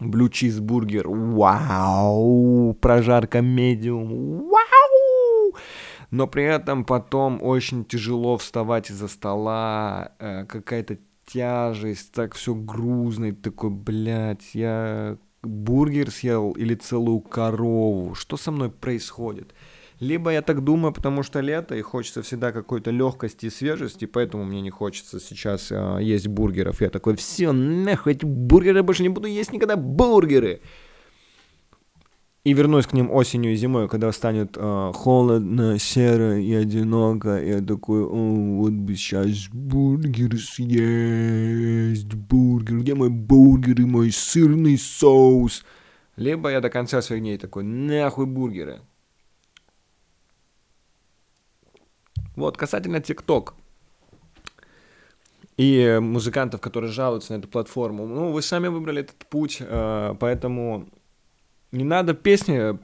Блю 0.00 0.28
чизбургер. 0.28 1.08
Вау! 1.08 2.74
Прожарка 2.80 3.40
медиум. 3.40 4.48
Вау! 4.48 5.54
Но 6.10 6.26
при 6.26 6.44
этом 6.44 6.84
потом 6.84 7.42
очень 7.42 7.84
тяжело 7.84 8.38
вставать 8.38 8.90
из-за 8.90 9.08
стола. 9.08 10.12
Э, 10.18 10.44
какая-то 10.44 10.98
тяжесть, 11.26 12.12
так 12.12 12.34
все 12.34 12.54
грузно. 12.54 13.26
И 13.26 13.32
такой, 13.32 13.70
блядь, 13.70 14.54
я 14.54 15.18
бургер 15.42 16.10
съел 16.10 16.52
или 16.52 16.74
целую 16.74 17.20
корову. 17.20 18.14
Что 18.14 18.36
со 18.36 18.50
мной 18.50 18.70
происходит? 18.70 19.52
Либо 20.00 20.30
я 20.30 20.42
так 20.42 20.62
думаю, 20.62 20.92
потому 20.92 21.24
что 21.24 21.40
лето, 21.40 21.74
и 21.74 21.82
хочется 21.82 22.22
всегда 22.22 22.52
какой-то 22.52 22.92
легкости 22.92 23.46
и 23.46 23.50
свежести, 23.50 24.04
поэтому 24.04 24.44
мне 24.44 24.60
не 24.60 24.70
хочется 24.70 25.18
сейчас 25.18 25.72
э, 25.72 25.98
есть 26.00 26.28
бургеров. 26.28 26.80
Я 26.80 26.90
такой, 26.90 27.16
все, 27.16 27.50
нахуй 27.50 28.12
эти 28.12 28.24
бургеры, 28.24 28.84
больше 28.84 29.02
не 29.02 29.08
буду 29.08 29.26
есть 29.26 29.52
никогда 29.52 29.76
бургеры. 29.76 30.60
И 32.44 32.52
вернусь 32.52 32.86
к 32.86 32.92
ним 32.92 33.10
осенью 33.10 33.52
и 33.52 33.56
зимой, 33.56 33.88
когда 33.88 34.12
станет 34.12 34.56
э, 34.56 34.92
холодно, 34.94 35.78
серо 35.80 36.38
и 36.38 36.54
одиноко. 36.54 37.44
Я 37.44 37.60
такой, 37.60 38.04
О, 38.04 38.60
вот 38.60 38.72
бы 38.72 38.94
сейчас 38.94 39.48
бургер 39.52 40.38
съесть, 40.38 42.14
бургер, 42.14 42.78
где 42.78 42.94
мой 42.94 43.10
бургер 43.10 43.80
и 43.80 43.84
мой 43.84 44.12
сырный 44.12 44.78
соус? 44.78 45.64
Либо 46.14 46.50
я 46.50 46.60
до 46.60 46.70
конца 46.70 47.02
своих 47.02 47.22
дней 47.22 47.36
такой, 47.36 47.64
нахуй 47.64 48.26
бургеры. 48.26 48.80
Вот, 52.38 52.56
касательно 52.56 53.00
ТикТок 53.00 53.54
и 55.56 55.98
музыкантов, 56.00 56.60
которые 56.60 56.92
жалуются 56.92 57.32
на 57.32 57.38
эту 57.38 57.48
платформу. 57.48 58.06
Ну, 58.06 58.30
вы 58.30 58.42
сами 58.42 58.68
выбрали 58.68 59.00
этот 59.00 59.26
путь, 59.26 59.58
э, 59.60 60.14
поэтому 60.20 60.88
не 61.72 61.82
надо 61.82 62.14
песни 62.14 62.78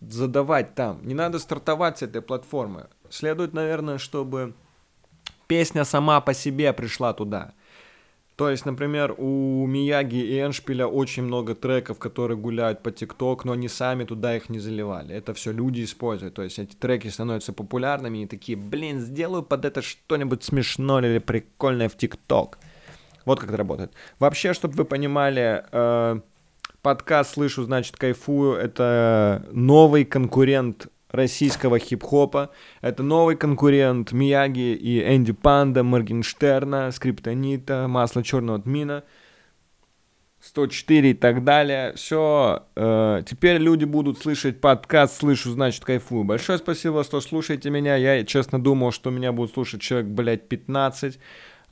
задавать 0.00 0.74
там, 0.74 1.06
не 1.06 1.12
надо 1.12 1.38
стартовать 1.38 1.98
с 1.98 2.02
этой 2.02 2.22
платформы. 2.22 2.88
Следует, 3.10 3.52
наверное, 3.52 3.98
чтобы 3.98 4.54
песня 5.46 5.84
сама 5.84 6.22
по 6.22 6.32
себе 6.32 6.72
пришла 6.72 7.12
туда. 7.12 7.52
То 8.36 8.50
есть, 8.50 8.66
например, 8.66 9.14
у 9.16 9.64
Мияги 9.66 10.16
и 10.16 10.40
Эншпиля 10.40 10.88
очень 10.88 11.22
много 11.22 11.54
треков, 11.54 12.00
которые 12.00 12.36
гуляют 12.36 12.82
по 12.82 12.90
ТикТок, 12.90 13.44
но 13.44 13.52
они 13.52 13.68
сами 13.68 14.04
туда 14.04 14.36
их 14.36 14.48
не 14.48 14.58
заливали. 14.58 15.14
Это 15.14 15.34
все 15.34 15.52
люди 15.52 15.84
используют. 15.84 16.34
То 16.34 16.42
есть 16.42 16.58
эти 16.58 16.74
треки 16.74 17.06
становятся 17.08 17.52
популярными 17.52 18.24
и 18.24 18.26
такие, 18.26 18.58
блин, 18.58 18.98
сделаю 19.00 19.44
под 19.44 19.64
это 19.64 19.82
что-нибудь 19.82 20.42
смешное 20.42 21.02
или 21.02 21.18
прикольное 21.18 21.88
в 21.88 21.96
ТикТок. 21.96 22.58
Вот 23.24 23.38
как 23.38 23.50
это 23.50 23.56
работает. 23.56 23.92
Вообще, 24.18 24.52
чтобы 24.52 24.74
вы 24.74 24.84
понимали, 24.84 25.64
э, 25.70 26.20
подкаст 26.82 27.34
«Слышу, 27.34 27.62
значит, 27.62 27.96
кайфую»— 27.96 28.54
это 28.54 29.46
новый 29.52 30.04
конкурент 30.04 30.88
российского 31.14 31.78
хип-хопа. 31.78 32.50
Это 32.80 33.02
новый 33.02 33.36
конкурент 33.36 34.12
Мияги 34.12 34.74
и 34.74 35.00
Энди 35.00 35.32
Панда, 35.32 35.82
Моргенштерна, 35.82 36.90
Скриптонита, 36.90 37.86
Масло 37.88 38.22
Черного 38.22 38.60
Тмина, 38.60 39.04
104 40.40 41.10
и 41.10 41.14
так 41.14 41.44
далее. 41.44 41.94
Все, 41.94 42.66
э, 42.76 43.22
теперь 43.26 43.58
люди 43.58 43.84
будут 43.84 44.18
слышать 44.18 44.60
подкаст 44.60 45.18
«Слышу, 45.18 45.52
значит, 45.52 45.84
кайфую». 45.84 46.24
Большое 46.24 46.58
спасибо, 46.58 47.04
что 47.04 47.20
слушаете 47.20 47.70
меня. 47.70 47.96
Я, 47.96 48.24
честно, 48.24 48.62
думал, 48.62 48.92
что 48.92 49.10
меня 49.10 49.32
будут 49.32 49.54
слушать 49.54 49.80
человек, 49.80 50.08
блядь, 50.10 50.48
15. 50.48 51.18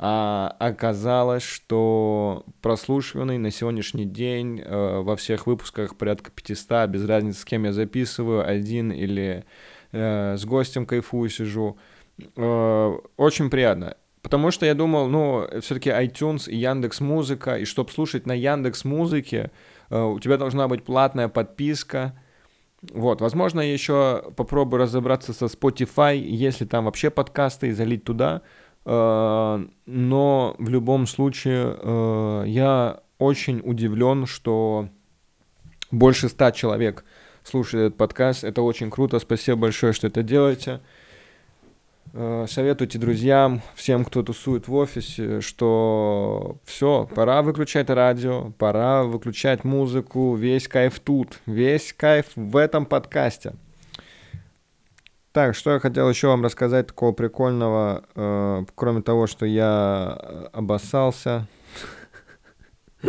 А 0.04 0.56
оказалось, 0.58 1.44
что 1.44 2.44
прослушиванный 2.60 3.38
на 3.38 3.52
сегодняшний 3.52 4.04
день 4.04 4.60
э, 4.60 5.00
во 5.00 5.14
всех 5.14 5.46
выпусках 5.46 5.96
порядка 5.96 6.32
500, 6.32 6.90
без 6.90 7.04
разницы, 7.04 7.38
с 7.38 7.44
кем 7.44 7.66
я 7.66 7.72
записываю, 7.72 8.44
один 8.44 8.90
или 8.90 9.44
э, 9.92 10.36
с 10.36 10.44
гостем 10.44 10.86
кайфую 10.86 11.30
сижу. 11.30 11.78
Э, 12.34 12.98
очень 13.16 13.48
приятно. 13.48 13.96
Потому 14.22 14.50
что 14.50 14.66
я 14.66 14.74
думал, 14.74 15.06
ну, 15.06 15.46
все-таки 15.60 15.90
iTunes 15.90 16.50
и 16.50 16.56
Яндекс 16.56 17.00
Музыка, 17.00 17.58
и 17.58 17.64
чтобы 17.64 17.92
слушать 17.92 18.26
на 18.26 18.32
Яндекс 18.32 18.84
Музыке, 18.84 19.52
э, 19.88 20.02
у 20.02 20.18
тебя 20.18 20.36
должна 20.36 20.66
быть 20.66 20.82
платная 20.82 21.28
подписка. 21.28 22.18
Вот, 22.90 23.20
возможно, 23.20 23.60
я 23.60 23.72
еще 23.72 24.32
попробую 24.34 24.82
разобраться 24.82 25.32
со 25.32 25.44
Spotify, 25.44 26.16
если 26.16 26.64
там 26.64 26.86
вообще 26.86 27.10
подкасты, 27.10 27.68
и 27.68 27.70
залить 27.70 28.02
туда. 28.02 28.42
Э, 28.84 29.64
но 29.86 30.54
в 30.58 30.68
любом 30.68 31.06
случае 31.06 31.76
э, 31.78 32.44
я 32.46 33.00
очень 33.18 33.60
удивлен, 33.64 34.26
что 34.26 34.88
больше 35.90 36.28
ста 36.28 36.52
человек 36.52 37.04
слушает 37.44 37.86
этот 37.86 37.98
подкаст. 37.98 38.44
Это 38.44 38.62
очень 38.62 38.90
круто. 38.90 39.18
Спасибо 39.18 39.58
большое, 39.58 39.92
что 39.92 40.06
это 40.06 40.22
делаете. 40.22 40.80
Э, 42.14 42.46
советуйте 42.48 42.98
друзьям, 42.98 43.62
всем, 43.74 44.04
кто 44.04 44.22
тусует 44.22 44.68
в 44.68 44.74
офисе, 44.74 45.40
что 45.40 46.58
все, 46.64 47.08
пора 47.14 47.42
выключать 47.42 47.88
радио, 47.88 48.52
пора 48.58 49.04
выключать 49.04 49.64
музыку, 49.64 50.34
весь 50.34 50.68
кайф 50.68 51.00
тут, 51.00 51.40
весь 51.46 51.92
кайф 51.92 52.26
в 52.36 52.56
этом 52.56 52.84
подкасте. 52.84 53.54
Так, 55.32 55.54
что 55.54 55.70
я 55.70 55.80
хотел 55.80 56.10
еще 56.10 56.28
вам 56.28 56.44
рассказать 56.44 56.88
такого 56.88 57.12
прикольного, 57.12 58.04
э, 58.14 58.64
кроме 58.74 59.00
того, 59.00 59.26
что 59.26 59.46
я 59.46 60.18
э, 60.20 60.44
обоссался. 60.52 61.48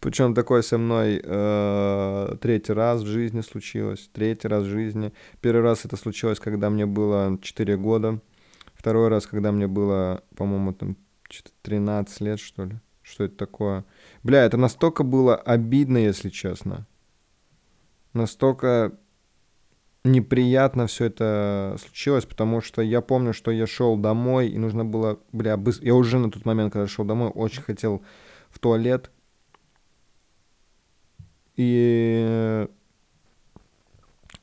Причем 0.00 0.34
такое 0.34 0.60
со 0.60 0.76
мной 0.76 1.18
э, 1.24 2.36
третий 2.42 2.74
раз 2.74 3.00
в 3.00 3.06
жизни 3.06 3.40
случилось. 3.40 4.10
Третий 4.12 4.48
раз 4.48 4.64
в 4.64 4.68
жизни. 4.68 5.14
Первый 5.40 5.62
раз 5.62 5.86
это 5.86 5.96
случилось, 5.96 6.40
когда 6.40 6.68
мне 6.68 6.84
было 6.84 7.38
4 7.40 7.76
года. 7.78 8.20
Второй 8.74 9.08
раз, 9.08 9.26
когда 9.26 9.50
мне 9.50 9.66
было, 9.66 10.22
по-моему, 10.36 10.74
там 10.74 10.98
13 11.62 12.20
лет, 12.20 12.38
что 12.38 12.66
ли. 12.66 12.78
Что 13.00 13.24
это 13.24 13.36
такое? 13.36 13.86
Бля, 14.22 14.44
это 14.44 14.58
настолько 14.58 15.04
было 15.04 15.36
обидно, 15.36 15.96
если 15.96 16.28
честно. 16.28 16.86
Настолько 18.12 18.98
неприятно 20.06 20.86
все 20.86 21.06
это 21.06 21.76
случилось, 21.80 22.24
потому 22.24 22.60
что 22.60 22.82
я 22.82 23.00
помню, 23.00 23.32
что 23.32 23.50
я 23.50 23.66
шел 23.66 23.96
домой, 23.96 24.48
и 24.48 24.58
нужно 24.58 24.84
было, 24.84 25.18
бля, 25.32 25.56
быстро... 25.56 25.86
я 25.86 25.94
уже 25.94 26.18
на 26.18 26.30
тот 26.30 26.44
момент, 26.44 26.72
когда 26.72 26.86
шел 26.86 27.04
домой, 27.04 27.30
очень 27.34 27.62
хотел 27.62 28.02
в 28.50 28.58
туалет. 28.58 29.10
И 31.56 32.66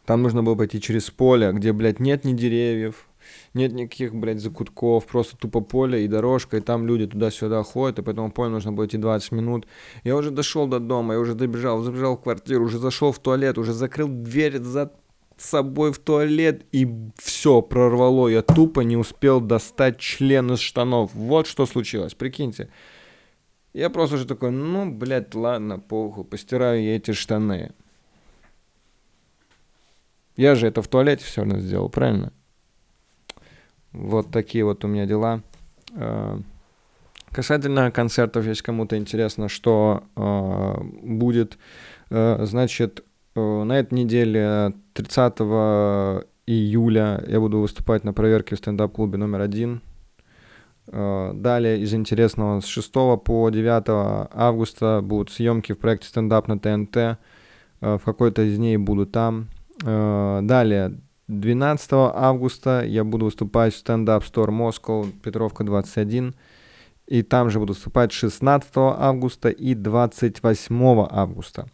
там 0.06 0.22
нужно 0.22 0.44
было 0.44 0.56
пойти 0.56 0.82
через 0.82 1.10
поле, 1.10 1.52
где, 1.54 1.72
блядь, 1.72 2.00
нет 2.00 2.26
ни 2.26 2.34
деревьев, 2.34 3.08
нет 3.54 3.72
никаких, 3.72 4.14
блядь, 4.14 4.42
закутков, 4.42 5.06
просто 5.06 5.38
тупо 5.38 5.62
поле 5.62 6.04
и 6.04 6.08
дорожка, 6.08 6.58
и 6.58 6.62
там 6.62 6.86
люди 6.86 7.08
туда-сюда 7.08 7.64
ходят, 7.64 8.00
и 8.00 8.02
поэтому 8.02 8.32
поле 8.32 8.50
нужно 8.50 8.72
было 8.72 8.86
идти 8.86 8.98
20 8.98 9.32
минут. 9.32 9.68
Я 10.04 10.16
уже 10.16 10.32
дошел 10.32 10.68
до 10.68 10.80
дома, 10.80 11.14
я 11.14 11.20
уже 11.20 11.36
добежал, 11.36 11.82
забежал 11.82 12.18
в 12.18 12.22
квартиру, 12.22 12.66
уже 12.66 12.80
зашел 12.80 13.12
в 13.12 13.20
туалет, 13.20 13.58
уже 13.58 13.74
закрыл 13.74 14.08
дверь 14.08 14.60
за 14.60 14.92
с 15.38 15.50
собой 15.50 15.92
в 15.92 16.00
туалет, 16.00 16.66
и 16.72 16.88
все, 17.18 17.62
прорвало. 17.62 18.28
Я 18.28 18.42
тупо 18.42 18.82
не 18.82 18.98
успел 18.98 19.42
достать 19.42 20.00
член 20.00 20.52
из 20.52 20.60
штанов. 20.60 21.14
Вот 21.14 21.48
что 21.48 21.66
случилось, 21.66 22.14
прикиньте. 22.14 22.70
Я 23.74 23.90
просто 23.90 24.16
уже 24.16 24.26
такой, 24.26 24.52
ну, 24.52 24.92
блядь, 24.92 25.34
ладно, 25.34 25.80
похуй, 25.80 26.24
постираю 26.24 26.84
я 26.84 26.96
эти 26.96 27.12
штаны. 27.12 27.72
Я 30.36 30.56
же 30.56 30.68
это 30.68 30.82
в 30.82 30.88
туалете 30.88 31.26
все 31.26 31.42
равно 31.42 31.60
сделал, 31.60 31.90
правильно? 31.90 32.32
Вот 33.92 34.32
такие 34.32 34.64
вот 34.64 34.84
у 34.84 34.88
меня 34.88 35.06
дела. 35.06 35.42
Э, 35.96 36.40
касательно 37.32 37.92
концертов, 37.92 38.46
если 38.46 38.64
кому-то 38.64 38.98
интересно, 38.98 39.50
что 39.50 40.04
э, 40.16 40.84
будет, 41.04 41.58
э, 42.10 42.46
значит, 42.46 43.04
на 43.36 43.80
этой 43.80 43.96
неделе 43.96 44.74
30 44.94 45.40
июля 46.46 47.24
я 47.28 47.40
буду 47.40 47.60
выступать 47.60 48.04
на 48.04 48.14
проверке 48.14 48.56
в 48.56 48.60
стендап-клубе 48.60 49.18
номер 49.18 49.42
один. 49.42 49.82
Э, 50.88 51.32
далее 51.34 51.80
из 51.80 51.94
интересного 51.94 52.60
с 52.60 52.66
6 52.66 52.92
по 53.24 53.50
9 53.50 54.30
августа 54.34 55.02
будут 55.02 55.32
съемки 55.32 55.74
в 55.74 55.80
проекте 55.80 56.08
стендап 56.08 56.48
на 56.48 56.60
ТНТ. 56.60 56.98
Э, 56.98 57.18
в 57.82 58.02
какой-то 58.04 58.42
из 58.44 58.58
дней 58.58 58.78
буду 58.78 59.06
там. 59.06 59.48
Э, 59.84 60.40
далее, 60.44 61.00
12 61.28 61.90
августа 61.94 62.84
я 62.86 63.04
буду 63.04 63.26
выступать 63.26 63.74
в 63.74 63.84
Store 63.84 64.50
Moscow, 64.50 65.10
Петровка 65.24 65.64
21. 65.64 66.36
И 67.08 67.22
там 67.22 67.50
же 67.50 67.60
буду 67.60 67.74
выступать 67.74 68.12
16 68.12 68.72
августа 68.76 69.50
и 69.50 69.76
28 69.76 71.08
августа. 71.10 71.68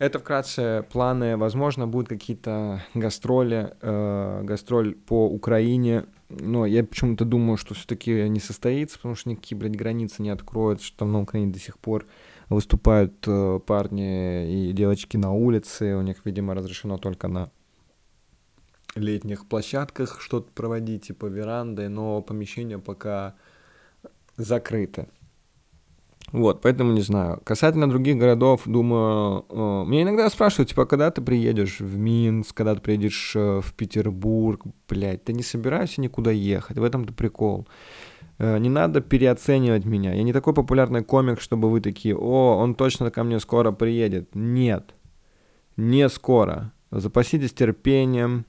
Это 0.00 0.18
вкратце 0.18 0.86
планы. 0.90 1.36
Возможно, 1.36 1.86
будут 1.86 2.08
какие-то 2.08 2.82
гастроли, 2.94 3.76
э, 3.82 4.40
гастроль 4.44 4.94
по 4.94 5.28
Украине. 5.28 6.06
Но 6.30 6.64
я 6.64 6.82
почему-то 6.84 7.26
думаю, 7.26 7.58
что 7.58 7.74
все-таки 7.74 8.26
не 8.30 8.40
состоится, 8.40 8.96
потому 8.96 9.14
что 9.14 9.28
никакие, 9.28 9.58
блядь, 9.58 9.76
границы 9.76 10.22
не 10.22 10.30
откроют, 10.30 10.80
что 10.80 10.96
там 10.96 11.12
на 11.12 11.20
Украине 11.20 11.52
до 11.52 11.58
сих 11.58 11.78
пор 11.78 12.06
выступают 12.48 13.12
э, 13.26 13.60
парни 13.66 14.70
и 14.70 14.72
девочки 14.72 15.18
на 15.18 15.32
улице. 15.32 15.94
У 15.96 16.00
них, 16.00 16.24
видимо, 16.24 16.54
разрешено 16.54 16.96
только 16.96 17.28
на 17.28 17.50
летних 18.94 19.46
площадках 19.46 20.22
что-то 20.22 20.50
проводить, 20.52 21.08
типа 21.08 21.26
веранды, 21.26 21.90
но 21.90 22.22
помещение 22.22 22.78
пока 22.78 23.34
закрыто. 24.38 25.08
Вот, 26.32 26.60
поэтому 26.60 26.92
не 26.92 27.00
знаю. 27.00 27.40
Касательно 27.42 27.88
других 27.88 28.16
городов, 28.16 28.62
думаю, 28.66 29.44
э, 29.48 29.84
меня 29.88 30.02
иногда 30.02 30.30
спрашивают, 30.30 30.68
типа, 30.68 30.86
когда 30.86 31.10
ты 31.10 31.20
приедешь 31.22 31.80
в 31.80 31.98
Минск, 31.98 32.56
когда 32.56 32.76
ты 32.76 32.80
приедешь 32.80 33.32
э, 33.34 33.60
в 33.60 33.72
Петербург, 33.74 34.62
блядь, 34.88 35.24
ты 35.24 35.32
не 35.32 35.42
собираешься 35.42 36.00
никуда 36.00 36.30
ехать, 36.30 36.78
в 36.78 36.84
этом-то 36.84 37.12
прикол. 37.12 37.66
Э, 38.38 38.58
не 38.58 38.68
надо 38.68 39.00
переоценивать 39.00 39.84
меня. 39.84 40.14
Я 40.14 40.22
не 40.22 40.32
такой 40.32 40.54
популярный 40.54 41.02
комик, 41.02 41.40
чтобы 41.40 41.68
вы 41.68 41.80
такие, 41.80 42.16
о, 42.16 42.58
он 42.58 42.76
точно 42.76 43.10
ко 43.10 43.24
мне 43.24 43.40
скоро 43.40 43.72
приедет. 43.72 44.32
Нет, 44.34 44.94
не 45.76 46.08
скоро. 46.08 46.72
Запаситесь 46.92 47.52
терпением 47.52 48.46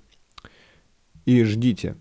и 1.26 1.44
ждите. 1.44 1.96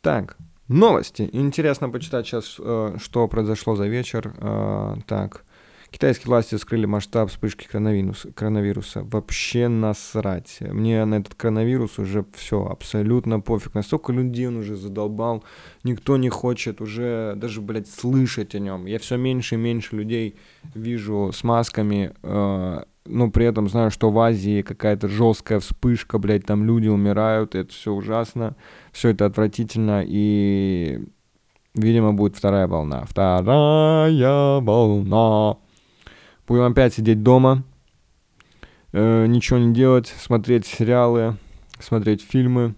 Так, 0.00 0.36
Новости. 0.68 1.28
Интересно 1.32 1.88
почитать 1.90 2.26
сейчас, 2.26 2.56
э, 2.58 2.96
что 2.98 3.28
произошло 3.28 3.76
за 3.76 3.86
вечер. 3.86 4.34
Э, 4.38 4.96
так. 5.06 5.44
Китайские 5.96 6.26
власти 6.26 6.56
скрыли 6.56 6.84
масштаб 6.84 7.30
вспышки 7.30 7.66
коронавируса. 7.66 8.30
коронавируса. 8.30 9.02
Вообще 9.02 9.68
насрать. 9.68 10.58
Мне 10.60 11.02
на 11.06 11.14
этот 11.14 11.34
коронавирус 11.34 11.98
уже 11.98 12.26
все 12.34 12.66
абсолютно 12.66 13.40
пофиг. 13.40 13.72
Настолько 13.72 14.12
людей 14.12 14.46
он 14.48 14.58
уже 14.58 14.76
задолбал. 14.76 15.42
Никто 15.84 16.18
не 16.18 16.28
хочет 16.28 16.82
уже 16.82 17.32
даже, 17.36 17.62
блядь, 17.62 17.88
слышать 17.88 18.54
о 18.54 18.58
нем. 18.58 18.84
Я 18.84 18.98
все 18.98 19.16
меньше 19.16 19.54
и 19.54 19.58
меньше 19.58 19.96
людей 19.96 20.36
вижу 20.74 21.30
с 21.32 21.42
масками. 21.42 22.12
Э, 22.22 22.82
но 23.06 23.30
при 23.30 23.46
этом 23.46 23.66
знаю, 23.66 23.90
что 23.90 24.10
в 24.10 24.18
Азии 24.18 24.60
какая-то 24.60 25.08
жесткая 25.08 25.60
вспышка, 25.60 26.18
блядь, 26.18 26.44
там 26.44 26.66
люди 26.66 26.88
умирают, 26.88 27.54
это 27.54 27.72
все 27.72 27.92
ужасно, 27.92 28.54
все 28.92 29.08
это 29.08 29.24
отвратительно, 29.24 30.04
и, 30.06 31.02
видимо, 31.74 32.12
будет 32.12 32.36
вторая 32.36 32.68
волна. 32.68 33.06
Вторая 33.08 34.60
волна. 34.60 35.56
Будем 36.46 36.62
опять 36.62 36.94
сидеть 36.94 37.22
дома, 37.22 37.64
э, 38.92 39.26
ничего 39.26 39.58
не 39.58 39.74
делать, 39.74 40.06
смотреть 40.06 40.64
сериалы, 40.64 41.36
смотреть 41.80 42.22
фильмы. 42.22 42.76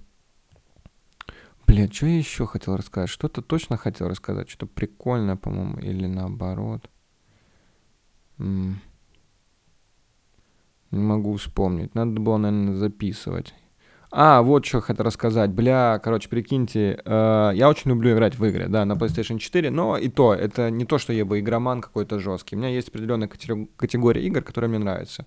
Блядь, 1.66 1.94
что 1.94 2.06
я 2.06 2.16
еще 2.16 2.46
хотел 2.46 2.76
рассказать? 2.76 3.10
Что-то 3.10 3.42
точно 3.42 3.76
хотел 3.76 4.08
рассказать, 4.08 4.48
что-то 4.48 4.72
прикольное, 4.72 5.36
по-моему, 5.36 5.78
или 5.80 6.06
наоборот. 6.06 6.88
М- 8.38 8.80
не 10.90 11.00
могу 11.00 11.36
вспомнить. 11.36 11.94
Надо 11.94 12.18
было, 12.20 12.38
наверное, 12.38 12.74
записывать. 12.74 13.54
А, 14.10 14.40
вот 14.40 14.64
что 14.64 14.80
хотел 14.80 15.04
рассказать. 15.04 15.50
Бля, 15.50 16.00
короче, 16.02 16.28
прикиньте, 16.30 17.00
э, 17.04 17.50
я 17.54 17.68
очень 17.68 17.90
люблю 17.90 18.14
играть 18.14 18.38
в 18.38 18.44
игры, 18.44 18.66
да, 18.68 18.86
на 18.86 18.94
PlayStation 18.94 19.38
4, 19.38 19.70
но 19.70 19.98
и 19.98 20.08
то, 20.08 20.34
это 20.34 20.70
не 20.70 20.86
то, 20.86 20.96
что 20.96 21.12
я 21.12 21.26
бы 21.26 21.40
игроман 21.40 21.82
какой-то 21.82 22.18
жесткий. 22.18 22.56
У 22.56 22.58
меня 22.58 22.70
есть 22.70 22.88
определенная 22.88 23.28
категория 23.28 24.22
игр, 24.22 24.42
которые 24.42 24.70
мне 24.70 24.78
нравятся. 24.78 25.26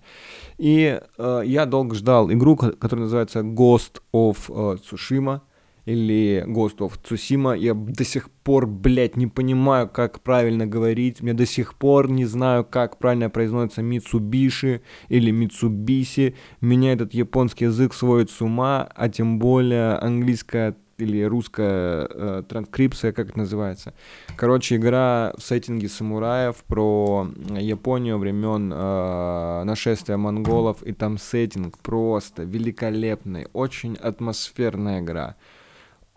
И 0.58 1.00
э, 1.16 1.42
я 1.44 1.66
долго 1.66 1.94
ждал 1.94 2.30
игру, 2.32 2.56
которая 2.56 3.04
называется 3.04 3.40
Ghost 3.40 4.00
of 4.12 4.38
э, 4.48 4.78
Tsushima 4.78 5.42
или 5.84 6.44
Ghost 6.46 6.78
of 6.78 6.92
Tsushima. 7.02 7.58
Я 7.58 7.74
до 7.74 8.04
сих 8.04 8.30
пор, 8.30 8.66
блядь, 8.66 9.16
не 9.16 9.26
понимаю, 9.26 9.88
как 9.88 10.20
правильно 10.20 10.66
говорить. 10.66 11.18
Я 11.20 11.34
до 11.34 11.46
сих 11.46 11.74
пор 11.74 12.10
не 12.10 12.24
знаю, 12.24 12.64
как 12.64 12.98
правильно 12.98 13.30
произносится 13.30 13.82
Mitsubishi 13.82 14.80
или 15.08 15.32
Mitsubishi. 15.32 16.34
Меня 16.60 16.92
этот 16.92 17.14
японский 17.14 17.66
язык 17.66 17.94
сводит 17.94 18.30
с 18.30 18.40
ума, 18.40 18.88
а 18.94 19.08
тем 19.08 19.38
более 19.38 19.94
английская 19.94 20.76
или 20.98 21.22
русская 21.22 22.06
э, 22.08 22.42
транскрипция, 22.48 23.12
как 23.12 23.30
это 23.30 23.38
называется. 23.38 23.94
Короче, 24.36 24.76
игра 24.76 25.32
в 25.36 25.42
сеттинге 25.42 25.88
самураев 25.88 26.62
про 26.64 27.28
Японию 27.58 28.18
времен 28.18 28.72
э, 28.72 29.62
нашествия 29.64 30.16
монголов, 30.16 30.82
и 30.82 30.92
там 30.92 31.18
сеттинг 31.18 31.78
просто 31.78 32.44
великолепный, 32.44 33.48
очень 33.52 33.96
атмосферная 33.96 35.00
игра 35.00 35.36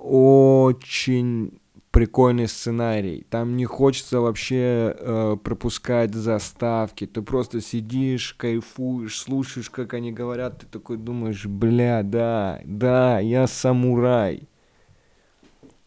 очень 0.05 1.59
прикольный 1.91 2.49
сценарий. 2.49 3.25
Там 3.29 3.55
не 3.55 3.63
хочется 3.63 4.19
вообще 4.19 4.93
э, 4.97 5.37
пропускать 5.41 6.13
заставки. 6.13 7.07
Ты 7.07 7.21
просто 7.21 7.61
сидишь, 7.61 8.33
кайфуешь, 8.33 9.17
слушаешь, 9.17 9.69
как 9.69 9.93
они 9.93 10.11
говорят. 10.11 10.59
Ты 10.59 10.65
такой 10.67 10.97
думаешь, 10.97 11.45
бля, 11.45 12.03
да, 12.03 12.59
да, 12.65 13.19
я 13.19 13.47
самурай. 13.47 14.49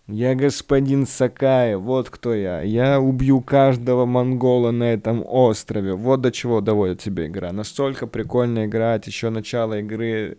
Я 0.06 0.34
господин 0.34 1.06
Сакай, 1.06 1.76
вот 1.76 2.08
кто 2.08 2.32
я. 2.32 2.62
Я 2.62 2.98
убью 2.98 3.42
каждого 3.42 4.06
монгола 4.06 4.70
на 4.70 4.84
этом 4.84 5.22
острове. 5.26 5.92
Вот 5.92 6.22
до 6.22 6.32
чего 6.32 6.62
доводит 6.62 7.02
тебя 7.02 7.26
игра. 7.26 7.52
Настолько 7.52 8.06
прикольно 8.06 8.64
играть. 8.64 9.06
Еще 9.06 9.28
начало 9.28 9.80
игры. 9.80 10.38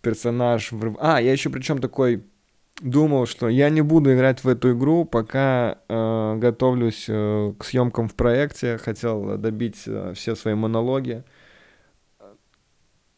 Персонаж... 0.00 0.70
А, 1.00 1.20
я 1.20 1.32
еще 1.32 1.50
причем 1.50 1.80
такой 1.80 2.22
думал, 2.80 3.26
что 3.26 3.48
я 3.48 3.70
не 3.70 3.82
буду 3.82 4.14
играть 4.14 4.42
в 4.42 4.48
эту 4.48 4.72
игру, 4.76 5.04
пока 5.04 5.78
э, 5.88 6.36
готовлюсь 6.38 7.06
э, 7.08 7.52
к 7.58 7.64
съемкам 7.64 8.08
в 8.08 8.14
проекте, 8.14 8.78
хотел 8.78 9.38
добить 9.38 9.82
э, 9.86 10.12
все 10.14 10.34
свои 10.34 10.54
монологи. 10.54 11.24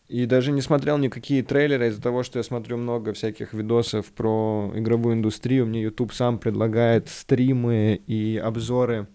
И 0.09 0.25
даже 0.27 0.53
не 0.53 0.61
смотрел 0.61 0.99
никакие 0.99 1.43
трейлеры 1.43 1.89
из-за 1.89 2.01
того, 2.01 2.23
что 2.23 2.39
я 2.39 2.45
смотрю 2.45 2.77
много 2.77 3.13
всяких 3.13 3.53
видосов 3.53 4.13
про 4.13 4.71
игровую 4.75 5.17
индустрию. 5.17 5.67
Мне 5.67 5.83
YouTube 5.83 6.13
сам 6.13 6.39
предлагает 6.39 7.09
стримы 7.09 8.01
и 8.07 8.37
обзоры 8.37 9.09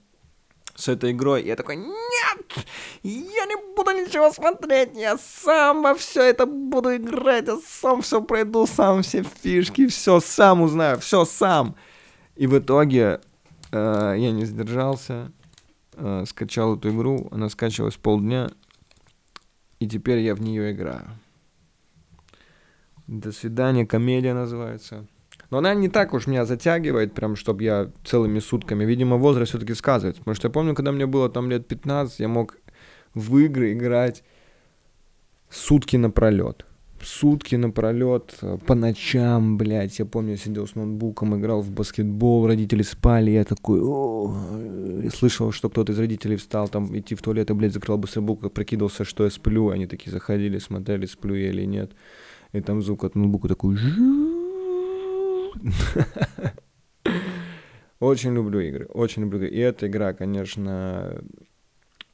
с 0.75 0.87
этой 0.87 1.11
игрой. 1.11 1.43
Я 1.43 1.55
такой, 1.55 1.75
нет, 1.75 2.65
я 3.03 3.45
не 3.45 3.75
буду 3.75 3.91
ничего 3.91 4.31
смотреть, 4.31 4.95
я 4.95 5.17
сам 5.17 5.83
во 5.83 5.95
все 5.95 6.23
это 6.23 6.45
буду 6.45 6.95
играть, 6.95 7.47
я 7.47 7.57
сам 7.65 8.01
все 8.01 8.21
пройду, 8.21 8.67
сам 8.67 9.01
все 9.01 9.23
фишки, 9.23 9.87
все 9.87 10.19
сам 10.19 10.61
узнаю, 10.61 10.99
все 10.99 11.25
сам. 11.25 11.75
И 12.35 12.47
в 12.47 12.57
итоге 12.57 13.21
э, 13.71 14.15
я 14.17 14.31
не 14.31 14.45
сдержался, 14.45 15.31
э, 15.93 16.23
скачал 16.27 16.77
эту 16.77 16.89
игру, 16.89 17.27
она 17.31 17.49
скачивалась 17.49 17.97
полдня, 17.97 18.49
и 19.79 19.87
теперь 19.87 20.19
я 20.19 20.35
в 20.35 20.41
нее 20.41 20.71
играю. 20.71 21.07
До 23.07 23.31
свидания, 23.31 23.85
комедия 23.85 24.33
называется. 24.33 25.05
Но 25.51 25.57
она 25.57 25.73
не 25.73 25.89
так 25.89 26.13
уж 26.13 26.27
меня 26.27 26.45
затягивает, 26.45 27.13
прям, 27.13 27.35
чтобы 27.35 27.63
я 27.63 27.91
целыми 28.05 28.39
сутками. 28.39 28.85
Видимо, 28.85 29.17
возраст 29.17 29.49
все-таки 29.49 29.73
сказывается. 29.73 30.21
Потому 30.21 30.35
что 30.35 30.47
я 30.47 30.51
помню, 30.51 30.73
когда 30.73 30.93
мне 30.93 31.05
было 31.05 31.29
там 31.29 31.49
лет 31.49 31.67
15, 31.67 32.19
я 32.19 32.29
мог 32.29 32.57
в 33.13 33.37
игры 33.37 33.73
играть 33.73 34.23
сутки 35.49 35.97
напролет. 35.97 36.65
Сутки 37.03 37.55
напролет, 37.55 38.37
э, 38.41 38.59
по 38.65 38.75
ночам, 38.75 39.57
блядь. 39.57 39.99
Я 39.99 40.05
помню, 40.05 40.31
я 40.31 40.37
сидел 40.37 40.67
с 40.67 40.75
ноутбуком, 40.75 41.37
играл 41.37 41.61
в 41.61 41.71
баскетбол, 41.71 42.47
родители 42.47 42.83
спали, 42.83 43.31
я 43.31 43.43
такой, 43.43 43.79
и 45.03 45.09
слышал, 45.09 45.51
что 45.51 45.69
кто-то 45.69 45.91
из 45.91 45.99
родителей 45.99 46.37
встал 46.37 46.69
там 46.69 46.97
идти 46.97 47.15
в 47.15 47.21
туалет, 47.21 47.49
и, 47.49 47.53
блядь, 47.53 47.73
закрыл 47.73 47.97
баскетбол, 47.97 48.37
прикидывался, 48.37 49.03
что 49.03 49.25
я 49.25 49.31
сплю. 49.31 49.69
Они 49.69 49.87
такие 49.87 50.11
заходили, 50.11 50.59
смотрели, 50.59 51.07
сплю 51.07 51.35
я 51.35 51.49
или 51.49 51.65
нет. 51.65 51.91
И 52.53 52.61
там 52.61 52.81
звук 52.81 53.03
от 53.03 53.15
ноутбука 53.15 53.47
такой... 53.49 53.77
Очень 57.99 58.33
люблю 58.33 58.59
игры, 58.59 58.87
очень 58.87 59.21
люблю. 59.21 59.47
И 59.47 59.59
эта 59.59 59.85
игра, 59.85 60.13
конечно, 60.13 61.21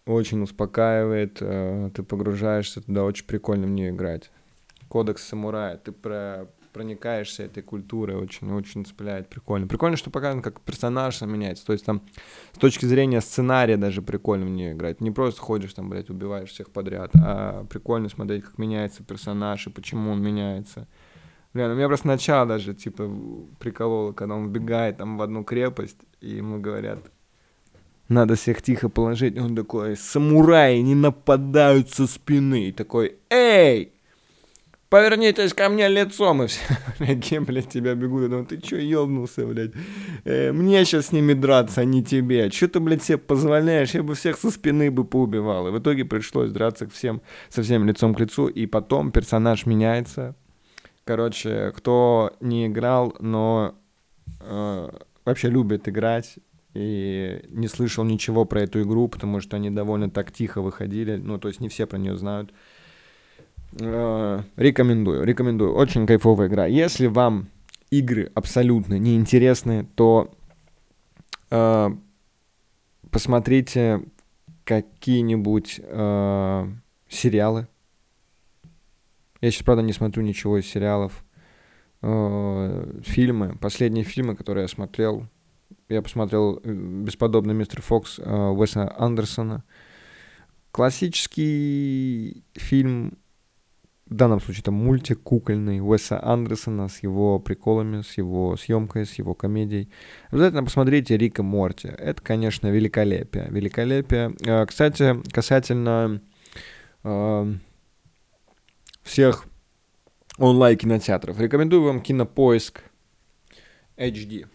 очень 0.06 0.42
успокаивает, 0.42 1.38
э, 1.40 1.92
ты 1.94 2.04
погружаешься 2.04 2.82
туда, 2.82 3.06
очень 3.06 3.26
прикольно 3.26 3.68
мне 3.68 3.90
играть. 3.90 4.30
кодекс 4.90 5.24
самурая, 5.24 5.78
ты 5.78 5.94
про 5.94 6.50
проникаешься 6.74 7.44
этой 7.44 7.64
культурой, 7.64 8.18
очень-очень 8.18 8.86
цепляет, 8.86 9.30
прикольно. 9.30 9.66
Прикольно, 9.66 9.98
что 9.98 10.12
показано, 10.12 10.44
как 10.44 10.62
персонаж 10.62 11.22
меняется, 11.22 11.66
то 11.66 11.74
есть 11.74 11.84
там 11.84 12.04
с 12.52 12.60
точки 12.60 12.86
зрения 12.86 13.20
сценария 13.20 13.78
даже 13.78 14.04
прикольно 14.04 14.46
мне 14.46 14.74
играть. 14.74 15.02
Не 15.02 15.10
просто 15.10 15.42
ходишь 15.42 15.74
там, 15.74 15.90
блядь, 15.90 16.12
убиваешь 16.12 16.50
всех 16.50 16.70
подряд, 16.70 17.10
а 17.16 17.64
прикольно 17.66 18.10
смотреть, 18.10 18.44
как 18.44 18.60
меняется 18.60 19.04
персонаж 19.04 19.66
и 19.66 19.72
почему 19.72 20.12
он 20.12 20.22
меняется. 20.22 20.88
Бля, 21.54 21.68
ну 21.68 21.76
меня 21.76 21.88
просто 21.88 22.08
начало 22.08 22.46
даже, 22.46 22.74
типа, 22.74 23.10
прикололо, 23.60 24.12
когда 24.12 24.36
он 24.36 24.48
вбегает 24.48 24.98
там 24.98 25.18
в 25.18 25.22
одну 25.22 25.44
крепость, 25.44 25.98
и 26.22 26.36
ему 26.36 26.60
говорят, 26.60 27.00
надо 28.10 28.36
всех 28.36 28.62
тихо 28.62 28.90
положить. 28.90 29.38
Он 29.38 29.56
такой, 29.56 29.98
самураи 29.98 30.80
не 30.80 30.96
нападают 30.96 31.90
со 31.90 32.08
спины. 32.08 32.70
И 32.70 32.72
такой, 32.72 33.18
эй, 33.30 33.92
повернитесь 34.90 35.54
ко 35.54 35.70
мне 35.70 35.90
лицом, 35.90 36.44
и 36.44 36.48
все, 36.48 36.62
блядь, 37.00 37.40
блядь, 37.42 37.70
тебя 37.70 37.96
бегут, 37.96 38.24
я 38.24 38.28
думаю, 38.30 38.46
ты 38.46 38.58
чё, 38.62 38.78
ёбнулся, 38.78 39.46
блядь, 39.46 39.72
э, 40.24 40.52
мне 40.52 40.86
сейчас 40.86 41.08
с 41.08 41.12
ними 41.12 41.34
драться, 41.34 41.82
а 41.82 41.86
не 41.86 42.04
тебе, 42.04 42.50
чё 42.50 42.68
ты, 42.68 42.80
блядь, 42.80 43.04
себе 43.04 43.18
позволяешь, 43.18 43.94
я 43.94 44.04
бы 44.04 44.16
всех 44.16 44.38
со 44.38 44.52
спины 44.52 44.90
бы 44.90 45.04
поубивал, 45.04 45.68
и 45.68 45.72
в 45.72 45.80
итоге 45.80 46.06
пришлось 46.06 46.52
драться 46.52 46.88
всем, 46.88 47.22
со 47.50 47.62
всем 47.62 47.86
лицом 47.86 48.16
к 48.16 48.20
лицу, 48.20 48.48
и 48.48 48.66
потом 48.66 49.12
персонаж 49.12 49.66
меняется, 49.66 50.36
короче, 51.08 51.72
кто 51.76 52.34
не 52.41 52.67
играл, 52.67 53.15
но 53.20 53.74
э, 54.41 54.89
вообще 55.26 55.50
любит 55.50 55.88
играть, 55.89 56.36
и 56.74 57.43
не 57.50 57.67
слышал 57.67 58.04
ничего 58.04 58.46
про 58.46 58.62
эту 58.62 58.84
игру, 58.84 59.08
потому 59.08 59.39
что 59.39 59.56
они 59.56 59.72
довольно 59.72 60.12
так 60.12 60.32
тихо 60.32 60.62
выходили, 60.62 61.15
ну, 61.15 61.39
то 61.39 61.48
есть 61.48 61.60
не 61.62 61.70
все 61.70 61.88
про 61.88 61.98
нее 61.98 62.15
знают, 62.17 62.52
Э, 63.80 64.41
рекомендую, 64.56 65.24
рекомендую. 65.24 65.74
Очень 65.74 66.08
кайфовая 66.08 66.48
игра. 66.48 66.65
Если 66.65 67.08
вам 67.08 67.50
игры 67.89 68.32
абсолютно 68.34 68.98
неинтересны, 68.98 69.88
то 69.96 70.32
э, 71.50 71.89
посмотрите 73.12 74.04
какие-нибудь 74.63 75.82
э, 75.84 76.67
сериалы. 77.10 77.67
Я 79.41 79.52
сейчас, 79.52 79.63
правда, 79.63 79.84
не 79.84 79.93
смотрю 79.93 80.23
ничего 80.23 80.58
из 80.58 80.65
сериалов. 80.65 81.23
Э, 82.02 83.00
фильмы. 83.04 83.58
Последние 83.60 84.04
фильмы, 84.04 84.36
которые 84.36 84.63
я 84.63 84.67
смотрел. 84.67 85.26
Я 85.89 86.02
посмотрел 86.02 86.60
э, 86.63 86.71
«Бесподобный 86.71 87.54
мистер 87.54 87.82
Фокс» 87.82 88.19
э, 88.19 88.23
Уэса 88.23 88.93
Андерсона. 88.97 89.63
Классический 90.71 92.43
фильм 92.54 93.17
в 94.06 94.13
данном 94.13 94.39
случае 94.39 94.62
это 94.62 94.71
мультик 94.71 95.21
кукольный 95.21 95.82
Уэса 95.82 96.23
Андерсона 96.23 96.88
с 96.88 97.04
его 97.04 97.39
приколами, 97.39 98.04
с 98.04 98.17
его 98.17 98.56
съемкой, 98.56 99.06
с 99.06 99.15
его 99.15 99.34
комедией. 99.34 99.89
Обязательно 100.30 100.63
посмотрите 100.63 101.17
Рика 101.17 101.43
Морти. 101.43 101.89
Это, 101.89 102.21
конечно, 102.21 102.67
великолепие. 102.67 103.47
Великолепие. 103.50 104.34
Кстати, 104.65 105.21
касательно 105.34 106.21
всех 109.08 109.46
онлайн-кинотеатров. 110.38 111.39
Рекомендую 111.39 111.84
вам 111.84 112.02
Кинопоиск 112.02 112.84
HD. 113.98 114.48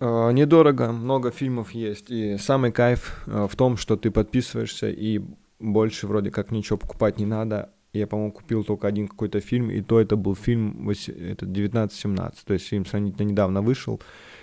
Э, 0.00 0.32
недорого, 0.32 0.92
много 0.92 1.30
фильмов 1.30 1.72
есть. 1.72 2.10
И 2.10 2.36
самый 2.38 2.72
кайф 2.72 3.22
э, 3.26 3.46
в 3.48 3.54
том, 3.54 3.76
что 3.76 3.96
ты 3.96 4.10
подписываешься 4.10 4.90
и 4.90 5.20
больше 5.58 6.06
вроде 6.06 6.30
как 6.30 6.50
ничего 6.50 6.78
покупать 6.78 7.18
не 7.18 7.26
надо. 7.26 7.70
Я, 7.92 8.06
по-моему, 8.06 8.32
купил 8.32 8.64
только 8.64 8.86
один 8.86 9.08
какой-то 9.08 9.40
фильм, 9.40 9.70
и 9.70 9.82
то 9.82 10.00
это 10.00 10.16
был 10.16 10.36
фильм 10.36 10.88
это 10.88 11.44
1917, 11.44 12.44
то 12.44 12.54
есть 12.54 12.68
фильм 12.68 12.86
сравнительно 12.86 13.26
недавно 13.26 13.62
вышел, 13.62 14.00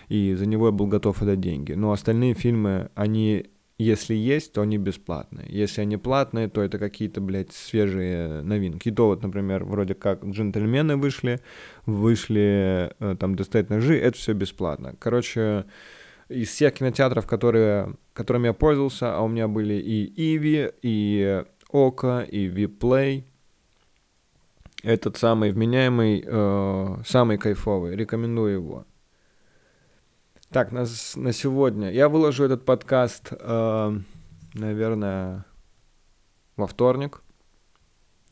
и 0.10 0.34
за 0.36 0.46
него 0.46 0.66
я 0.66 0.74
был 0.74 0.88
готов 0.88 1.22
отдать 1.22 1.40
деньги. 1.40 1.72
Но 1.72 1.94
остальные 1.94 2.34
фильмы, 2.34 2.90
они, 2.94 3.46
если 3.80 4.16
есть, 4.16 4.54
то 4.54 4.62
они 4.62 4.78
бесплатные. 4.78 5.46
Если 5.50 5.82
они 5.82 5.98
платные, 5.98 6.48
то 6.48 6.62
это 6.62 6.80
какие-то, 6.80 7.22
блядь, 7.22 7.54
свежие 7.54 8.42
новинки. 8.42 8.90
И 8.90 8.92
то 8.92 9.08
вот, 9.08 9.22
например, 9.22 9.66
вроде 9.66 9.94
как 9.94 10.26
«Джентльмены» 10.26 10.98
вышли, 10.98 11.42
вышли 11.86 12.92
э, 13.00 13.16
там 13.20 13.36
«Достать 13.36 13.70
ножи», 13.70 13.96
это 13.98 14.18
все 14.18 14.34
бесплатно. 14.34 14.96
Короче, 14.98 15.66
из 16.28 16.50
всех 16.50 16.74
кинотеатров, 16.74 17.28
которые, 17.28 17.96
которыми 18.14 18.48
я 18.48 18.54
пользовался, 18.54 19.16
а 19.16 19.22
у 19.22 19.28
меня 19.28 19.48
были 19.48 19.76
и 19.76 20.36
Иви, 20.36 20.72
и 20.82 21.44
Ока, 21.70 22.24
и 22.24 22.46
Виплей, 22.46 23.26
этот 24.82 25.18
самый 25.18 25.52
вменяемый, 25.52 26.24
э, 26.26 26.98
самый 27.06 27.38
кайфовый, 27.38 27.96
рекомендую 27.96 28.54
его. 28.54 28.86
Так, 30.50 30.72
на, 30.72 30.86
на 31.16 31.34
сегодня. 31.34 31.92
Я 31.92 32.08
выложу 32.08 32.46
этот 32.46 32.64
подкаст, 32.64 33.34
э, 33.38 34.00
наверное, 34.54 35.46
во 36.56 36.68
вторник. 36.68 37.22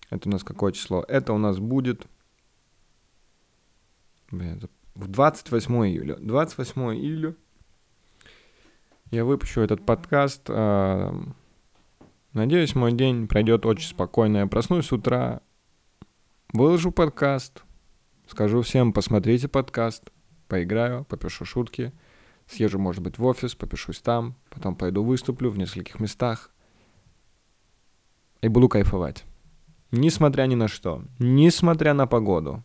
Это 0.09 0.29
у 0.29 0.31
нас 0.31 0.43
какое 0.43 0.71
число? 0.71 1.03
Это 1.07 1.33
у 1.33 1.37
нас 1.37 1.59
будет... 1.59 2.07
Блин, 4.31 4.61
в 4.95 5.07
28 5.09 5.75
июля. 5.87 6.15
28 6.15 6.81
июля 6.95 7.35
я 9.11 9.25
выпущу 9.25 9.59
этот 9.59 9.85
подкаст. 9.85 10.43
Э, 10.47 11.11
надеюсь, 12.31 12.75
мой 12.75 12.93
день 12.93 13.27
пройдет 13.27 13.65
очень 13.65 13.89
спокойно. 13.89 14.37
Я 14.37 14.47
проснусь 14.47 14.87
с 14.87 14.93
утра, 14.93 15.41
выложу 16.53 16.91
подкаст, 16.91 17.63
скажу 18.25 18.61
всем, 18.61 18.93
посмотрите 18.93 19.49
подкаст, 19.49 20.11
поиграю, 20.47 21.03
попишу 21.05 21.43
шутки, 21.43 21.91
съезжу, 22.47 22.79
может 22.79 23.01
быть, 23.01 23.17
в 23.17 23.25
офис, 23.25 23.55
попишусь 23.55 24.01
там, 24.01 24.35
потом 24.49 24.75
пойду 24.75 25.03
выступлю 25.03 25.49
в 25.49 25.57
нескольких 25.57 25.99
местах 25.99 26.51
и 28.41 28.47
буду 28.47 28.69
кайфовать. 28.69 29.25
Несмотря 29.91 30.43
ни 30.43 30.55
на 30.55 30.67
что, 30.67 31.03
несмотря 31.19 31.93
на 31.93 32.07
погоду. 32.07 32.63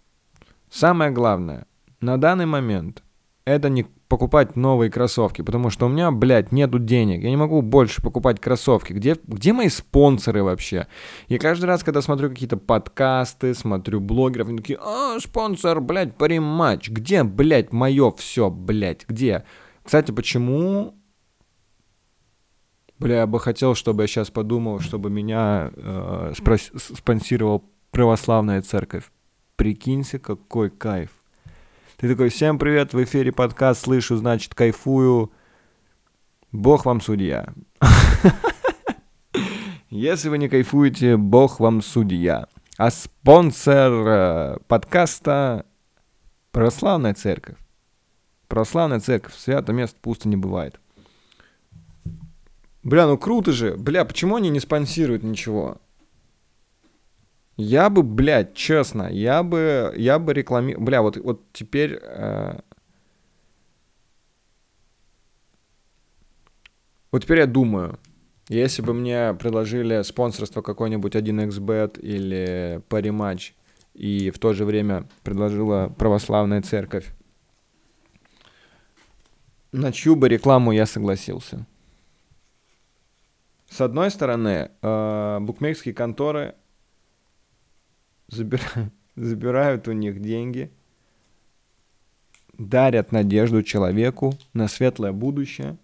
Самое 0.71 1.11
главное, 1.11 1.67
на 2.01 2.17
данный 2.17 2.47
момент 2.47 3.03
это 3.45 3.69
не 3.69 3.87
покупать 4.09 4.57
новые 4.57 4.91
кроссовки, 4.91 5.43
потому 5.43 5.71
что 5.71 5.87
у 5.87 5.89
меня, 5.89 6.11
блядь, 6.11 6.53
нету 6.53 6.79
денег. 6.79 7.23
Я 7.23 7.31
не 7.31 7.37
могу 7.37 7.63
больше 7.63 8.03
покупать 8.03 8.41
кроссовки. 8.41 8.93
Где, 8.93 9.17
где 9.25 9.53
мои 9.53 9.69
спонсоры 9.69 10.43
вообще? 10.43 10.89
Я 11.29 11.39
каждый 11.39 11.67
раз, 11.67 11.85
когда 11.85 12.03
смотрю 12.03 12.29
какие-то 12.29 12.57
подкасты, 12.57 13.55
смотрю 13.55 14.01
блогеров, 14.01 14.49
они 14.49 14.59
такие, 14.59 14.79
а, 14.83 15.19
спонсор, 15.21 15.81
блядь, 15.81 16.17
париматч. 16.17 16.91
Где, 16.91 17.23
блядь, 17.23 17.73
мое 17.73 18.11
все, 18.11 18.51
блядь, 18.51 19.07
где? 19.07 19.45
Кстати, 19.83 20.13
почему 20.13 20.95
Бля, 22.99 23.21
я 23.21 23.27
бы 23.27 23.41
хотел, 23.41 23.75
чтобы 23.75 24.03
я 24.03 24.07
сейчас 24.07 24.31
подумал, 24.31 24.81
чтобы 24.81 25.09
меня 25.09 25.71
э, 25.75 26.35
спонсировал 26.77 27.65
православная 27.91 28.61
церковь. 28.61 29.11
Прикинься, 29.57 30.19
какой 30.19 30.69
кайф. 30.69 31.11
Ты 31.97 32.11
такой, 32.11 32.29
всем 32.29 32.59
привет, 32.59 32.93
в 32.93 33.03
эфире 33.03 33.33
подкаст, 33.33 33.85
слышу, 33.85 34.17
значит, 34.17 34.55
кайфую. 34.55 35.33
Бог 36.53 36.85
вам 36.85 37.01
судья. 37.01 37.47
Если 39.89 40.29
вы 40.29 40.37
не 40.37 40.51
кайфуете, 40.51 41.17
Бог 41.17 41.59
вам 41.59 41.81
судья. 41.81 42.49
А 42.77 42.91
спонсор 42.91 43.93
э, 43.93 44.59
подкаста– 44.69 45.65
Православная 46.53 47.15
Церковь. 47.15 47.57
Православная 48.51 48.99
Церковь. 48.99 49.37
Свято 49.37 49.73
мест 49.73 49.97
пусто 50.03 50.29
не 50.29 50.37
бывает. 50.37 50.81
Бля, 52.83 53.07
ну 53.07 53.17
круто 53.17 53.53
же. 53.53 53.77
Бля, 53.77 54.05
почему 54.05 54.35
они 54.35 54.51
не 54.51 54.59
спонсируют 54.59 55.23
ничего? 55.23 55.81
Я 57.57 57.91
бы, 57.91 58.03
блядь, 58.03 58.55
честно, 58.55 59.09
я 59.09 59.45
бы, 59.45 59.95
я 59.97 60.19
бы 60.19 60.33
рекламировал... 60.33 60.85
Бля, 60.85 61.01
вот, 61.01 61.17
вот 61.19 61.45
теперь... 61.53 62.01
Э... 62.03 62.59
Вот 67.13 67.23
теперь 67.23 67.39
я 67.39 67.47
думаю, 67.47 68.01
если 68.49 68.83
бы 68.83 68.95
мне 68.95 69.33
предложили 69.35 70.03
спонсорство 70.03 70.61
какой-нибудь 70.61 71.15
1xbet 71.15 72.01
или 72.01 72.83
Parimatch, 72.89 73.53
и 73.95 74.31
в 74.31 74.41
то 74.41 74.55
же 74.55 74.65
время 74.65 75.07
предложила 75.23 75.95
православная 75.97 76.63
церковь, 76.63 77.13
на 79.73 79.93
чью 79.93 80.17
бы 80.17 80.29
рекламу 80.29 80.73
я 80.73 80.87
согласился? 80.87 81.67
С 83.69 83.81
одной 83.81 84.11
стороны, 84.11 84.71
э, 84.83 85.39
букмекерские 85.41 85.95
конторы 85.95 86.55
забирают, 88.29 88.93
забирают 89.17 89.89
у 89.89 89.93
них 89.93 90.21
деньги, 90.21 90.73
дарят 92.55 93.13
надежду 93.13 93.63
человеку 93.63 94.35
на 94.53 94.67
светлое 94.67 95.13
будущее, 95.13 95.77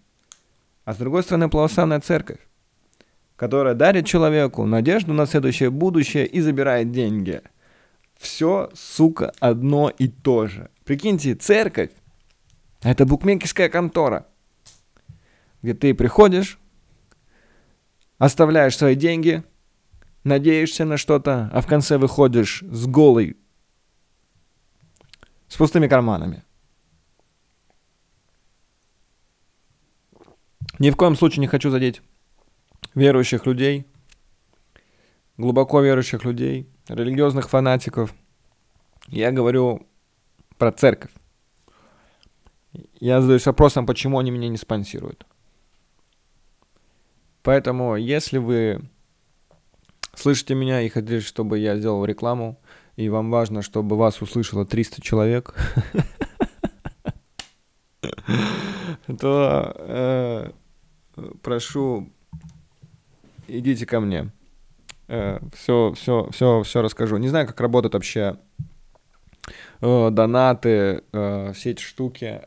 а 0.83 0.93
с 0.93 0.97
другой 0.97 1.23
стороны 1.23 1.49
православная 1.49 1.99
церковь. 2.01 2.39
которая 3.37 3.75
дарит 3.75 4.07
человеку 4.07 4.65
надежду 4.65 5.13
на 5.13 5.27
следующее 5.27 5.69
будущее 5.69 6.25
и 6.25 6.41
забирает 6.41 6.91
деньги. 6.91 7.41
Все, 8.17 8.71
сука, 8.73 9.31
одно 9.39 9.91
и 9.95 10.07
то 10.07 10.47
же. 10.47 10.71
Прикиньте, 10.85 11.35
церковь— 11.35 11.91
это 12.81 13.05
букмекерская 13.05 13.69
контора, 13.69 14.27
где 15.61 15.73
ты 15.73 15.93
приходишь, 15.93 16.59
оставляешь 18.17 18.77
свои 18.77 18.95
деньги, 18.95 19.43
надеешься 20.23 20.85
на 20.85 20.97
что-то, 20.97 21.49
а 21.53 21.61
в 21.61 21.67
конце 21.67 21.97
выходишь 21.97 22.63
с 22.69 22.85
голой, 22.85 23.37
с 25.47 25.55
пустыми 25.55 25.87
карманами. 25.87 26.43
Ни 30.79 30.91
в 30.91 30.95
коем 30.95 31.15
случае 31.15 31.41
не 31.41 31.47
хочу 31.47 31.71
задеть 31.71 32.01
верующих 32.93 33.45
людей, 33.45 33.87
глубоко 35.37 35.81
верующих 35.81 36.23
людей, 36.23 36.69
религиозных 36.87 37.49
фанатиков. 37.49 38.13
Я 39.07 39.31
говорю 39.31 39.87
про 40.57 40.71
церковь. 40.71 41.11
Я 42.99 43.21
задаюсь 43.21 43.45
вопросом, 43.45 43.85
почему 43.85 44.17
они 44.17 44.31
меня 44.31 44.49
не 44.49 44.57
спонсируют. 44.57 45.25
Поэтому, 47.43 47.95
если 47.95 48.39
вы 48.39 48.81
слышите 50.15 50.55
меня 50.55 50.81
и 50.81 50.89
хотите, 50.89 51.21
чтобы 51.21 51.59
я 51.59 51.77
сделал 51.77 52.03
рекламу, 52.05 52.59
и 52.95 53.09
вам 53.09 53.29
важно, 53.29 53.61
чтобы 53.61 53.95
вас 53.95 54.21
услышало 54.21 54.65
300 54.65 55.01
человек, 55.01 55.55
то 59.19 59.75
э, 59.77 60.51
прошу, 61.43 62.09
идите 63.47 63.85
ко 63.85 63.99
мне. 63.99 64.31
Все, 65.07 65.93
все, 65.93 66.27
все, 66.31 66.63
все 66.63 66.81
расскажу. 66.81 67.17
Не 67.17 67.29
знаю, 67.29 67.47
как 67.47 67.61
работают 67.61 67.93
вообще 67.93 68.37
э, 69.79 70.09
донаты, 70.11 71.03
э, 71.13 71.53
все 71.53 71.71
эти 71.71 71.81
штуки. 71.81 72.41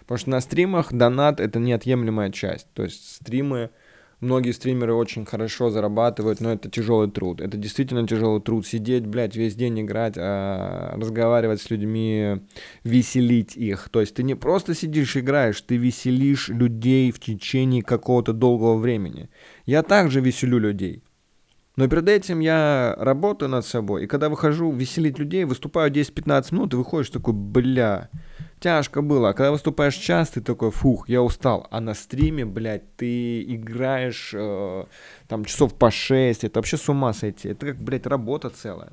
Потому 0.00 0.18
что 0.18 0.30
на 0.30 0.40
стримах 0.40 0.92
донат— 0.92 1.40
это 1.40 1.58
неотъемлемая 1.58 2.30
часть. 2.30 2.66
То 2.74 2.82
есть 2.84 3.16
стримы, 3.16 3.70
многие 4.20 4.52
стримеры 4.52 4.94
очень 4.94 5.24
хорошо 5.24 5.70
зарабатывают, 5.70 6.40
но 6.40 6.52
это 6.52 6.70
тяжелый 6.70 7.10
труд. 7.10 7.40
Это 7.40 7.56
действительно 7.56 8.06
тяжелый 8.06 8.40
труд. 8.40 8.66
Сидеть, 8.66 9.06
блядь, 9.06 9.36
весь 9.36 9.54
день 9.54 9.80
играть, 9.80 10.14
а 10.16 10.94
разговаривать 10.96 11.60
с 11.60 11.70
людьми, 11.70 12.40
веселить 12.84 13.56
их. 13.56 13.88
То 13.90 14.00
есть 14.00 14.14
ты 14.14 14.22
не 14.22 14.34
просто 14.34 14.74
сидишь 14.74 15.16
играешь, 15.16 15.60
ты 15.60 15.76
веселишь 15.76 16.48
людей 16.48 17.10
в 17.10 17.20
течение 17.20 17.82
какого-то 17.82 18.32
долгого 18.32 18.76
времени. 18.76 19.30
Я 19.66 19.82
также 19.82 20.20
веселю 20.20 20.58
людей. 20.58 21.02
Но 21.78 21.86
перед 21.86 22.08
этим 22.08 22.40
я 22.40 22.96
работаю 22.98 23.48
над 23.48 23.64
собой, 23.64 24.02
и 24.02 24.06
когда 24.08 24.28
выхожу 24.28 24.72
веселить 24.72 25.20
людей, 25.20 25.44
выступаю 25.44 25.92
10-15 25.92 26.52
минут, 26.52 26.74
и 26.74 26.76
выходишь 26.76 27.10
такой, 27.10 27.34
бля, 27.34 28.10
тяжко 28.58 29.00
было. 29.00 29.28
А 29.28 29.32
когда 29.32 29.52
выступаешь 29.52 29.94
час, 29.94 30.30
ты 30.30 30.40
такой, 30.40 30.72
фух, 30.72 31.08
я 31.08 31.22
устал. 31.22 31.68
А 31.70 31.80
на 31.80 31.94
стриме, 31.94 32.44
блядь, 32.44 32.96
ты 32.96 33.42
играешь 33.42 34.32
э, 34.34 34.86
там 35.28 35.44
часов 35.44 35.78
по 35.78 35.92
6, 35.92 36.42
это 36.42 36.58
вообще 36.58 36.76
с 36.76 36.88
ума 36.88 37.12
сойти. 37.12 37.50
Это 37.50 37.66
как, 37.66 37.76
блядь, 37.76 38.06
работа 38.06 38.50
целая. 38.50 38.90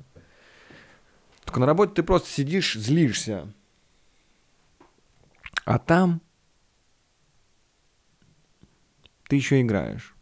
Только 1.44 1.60
на 1.62 1.66
работе 1.66 1.94
ты 1.96 2.04
просто 2.04 2.30
сидишь, 2.30 2.76
злишься. 2.76 3.52
А 5.66 5.80
там 5.80 6.22
ты 9.28 9.38
еще 9.38 9.60
играешь. 9.60 10.15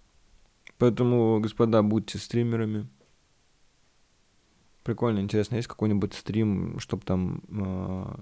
Поэтому, 0.84 1.40
господа, 1.40 1.82
будьте 1.82 2.18
стримерами. 2.18 2.88
Прикольно, 4.84 5.20
интересно, 5.20 5.56
есть 5.56 5.68
какой-нибудь 5.70 6.14
стрим, 6.14 6.78
чтобы 6.80 7.04
там 7.04 7.42
э, 7.50 8.16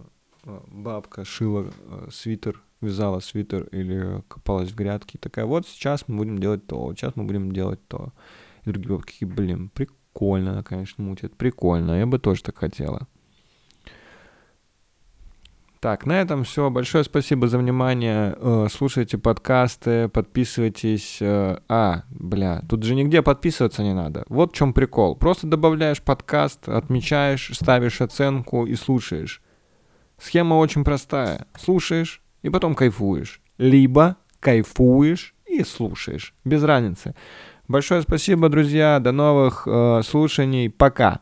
Э, 0.43 0.59
бабка 0.67 1.23
шила 1.23 1.71
э, 1.85 2.07
свитер, 2.11 2.61
вязала 2.81 3.19
свитер 3.19 3.63
или 3.71 4.23
копалась 4.27 4.71
в 4.71 4.75
грядке. 4.75 5.17
И 5.17 5.21
такая, 5.21 5.45
вот 5.45 5.67
сейчас 5.67 6.07
мы 6.07 6.17
будем 6.17 6.39
делать 6.39 6.65
то, 6.65 6.93
сейчас 6.95 7.15
мы 7.15 7.25
будем 7.25 7.51
делать 7.51 7.79
то. 7.87 8.11
И 8.65 8.71
другие 8.71 8.97
бабки, 8.97 9.25
блин, 9.25 9.69
прикольно 9.69 10.63
конечно, 10.63 11.03
мутит, 11.03 11.35
прикольно, 11.35 11.99
я 11.99 12.05
бы 12.05 12.19
тоже 12.19 12.43
так 12.43 12.57
хотела. 12.57 13.07
Так, 15.81 16.05
на 16.05 16.21
этом 16.21 16.43
все. 16.43 16.69
Большое 16.69 17.03
спасибо 17.03 17.47
за 17.47 17.57
внимание. 17.57 18.35
Э, 18.37 18.67
слушайте 18.71 19.17
подкасты, 19.17 20.09
подписывайтесь. 20.09 21.17
А, 21.23 22.03
бля, 22.11 22.61
тут 22.69 22.83
же 22.83 22.93
нигде 22.93 23.23
подписываться 23.23 23.81
не 23.81 23.95
надо. 23.95 24.23
Вот 24.29 24.51
в 24.51 24.55
чем 24.55 24.73
прикол. 24.73 25.15
Просто 25.15 25.47
добавляешь 25.47 25.99
подкаст, 25.99 26.69
отмечаешь, 26.69 27.49
ставишь 27.55 27.99
оценку 27.99 28.67
и 28.67 28.75
слушаешь. 28.75 29.41
Схема 30.19 30.53
очень 30.53 30.83
простая. 30.83 31.47
Слушаешь 31.59 32.21
и 32.43 32.49
потом 32.49 32.75
кайфуешь. 32.75 33.41
Либо 33.57 34.17
кайфуешь 34.39 35.33
и 35.47 35.63
слушаешь. 35.63 36.35
Без 36.45 36.63
разницы. 36.63 37.15
Большое 37.67 38.03
спасибо, 38.03 38.49
друзья. 38.49 38.99
До 38.99 39.11
новых 39.11 39.63
э, 39.65 40.01
слушаний. 40.05 40.69
Пока. 40.69 41.21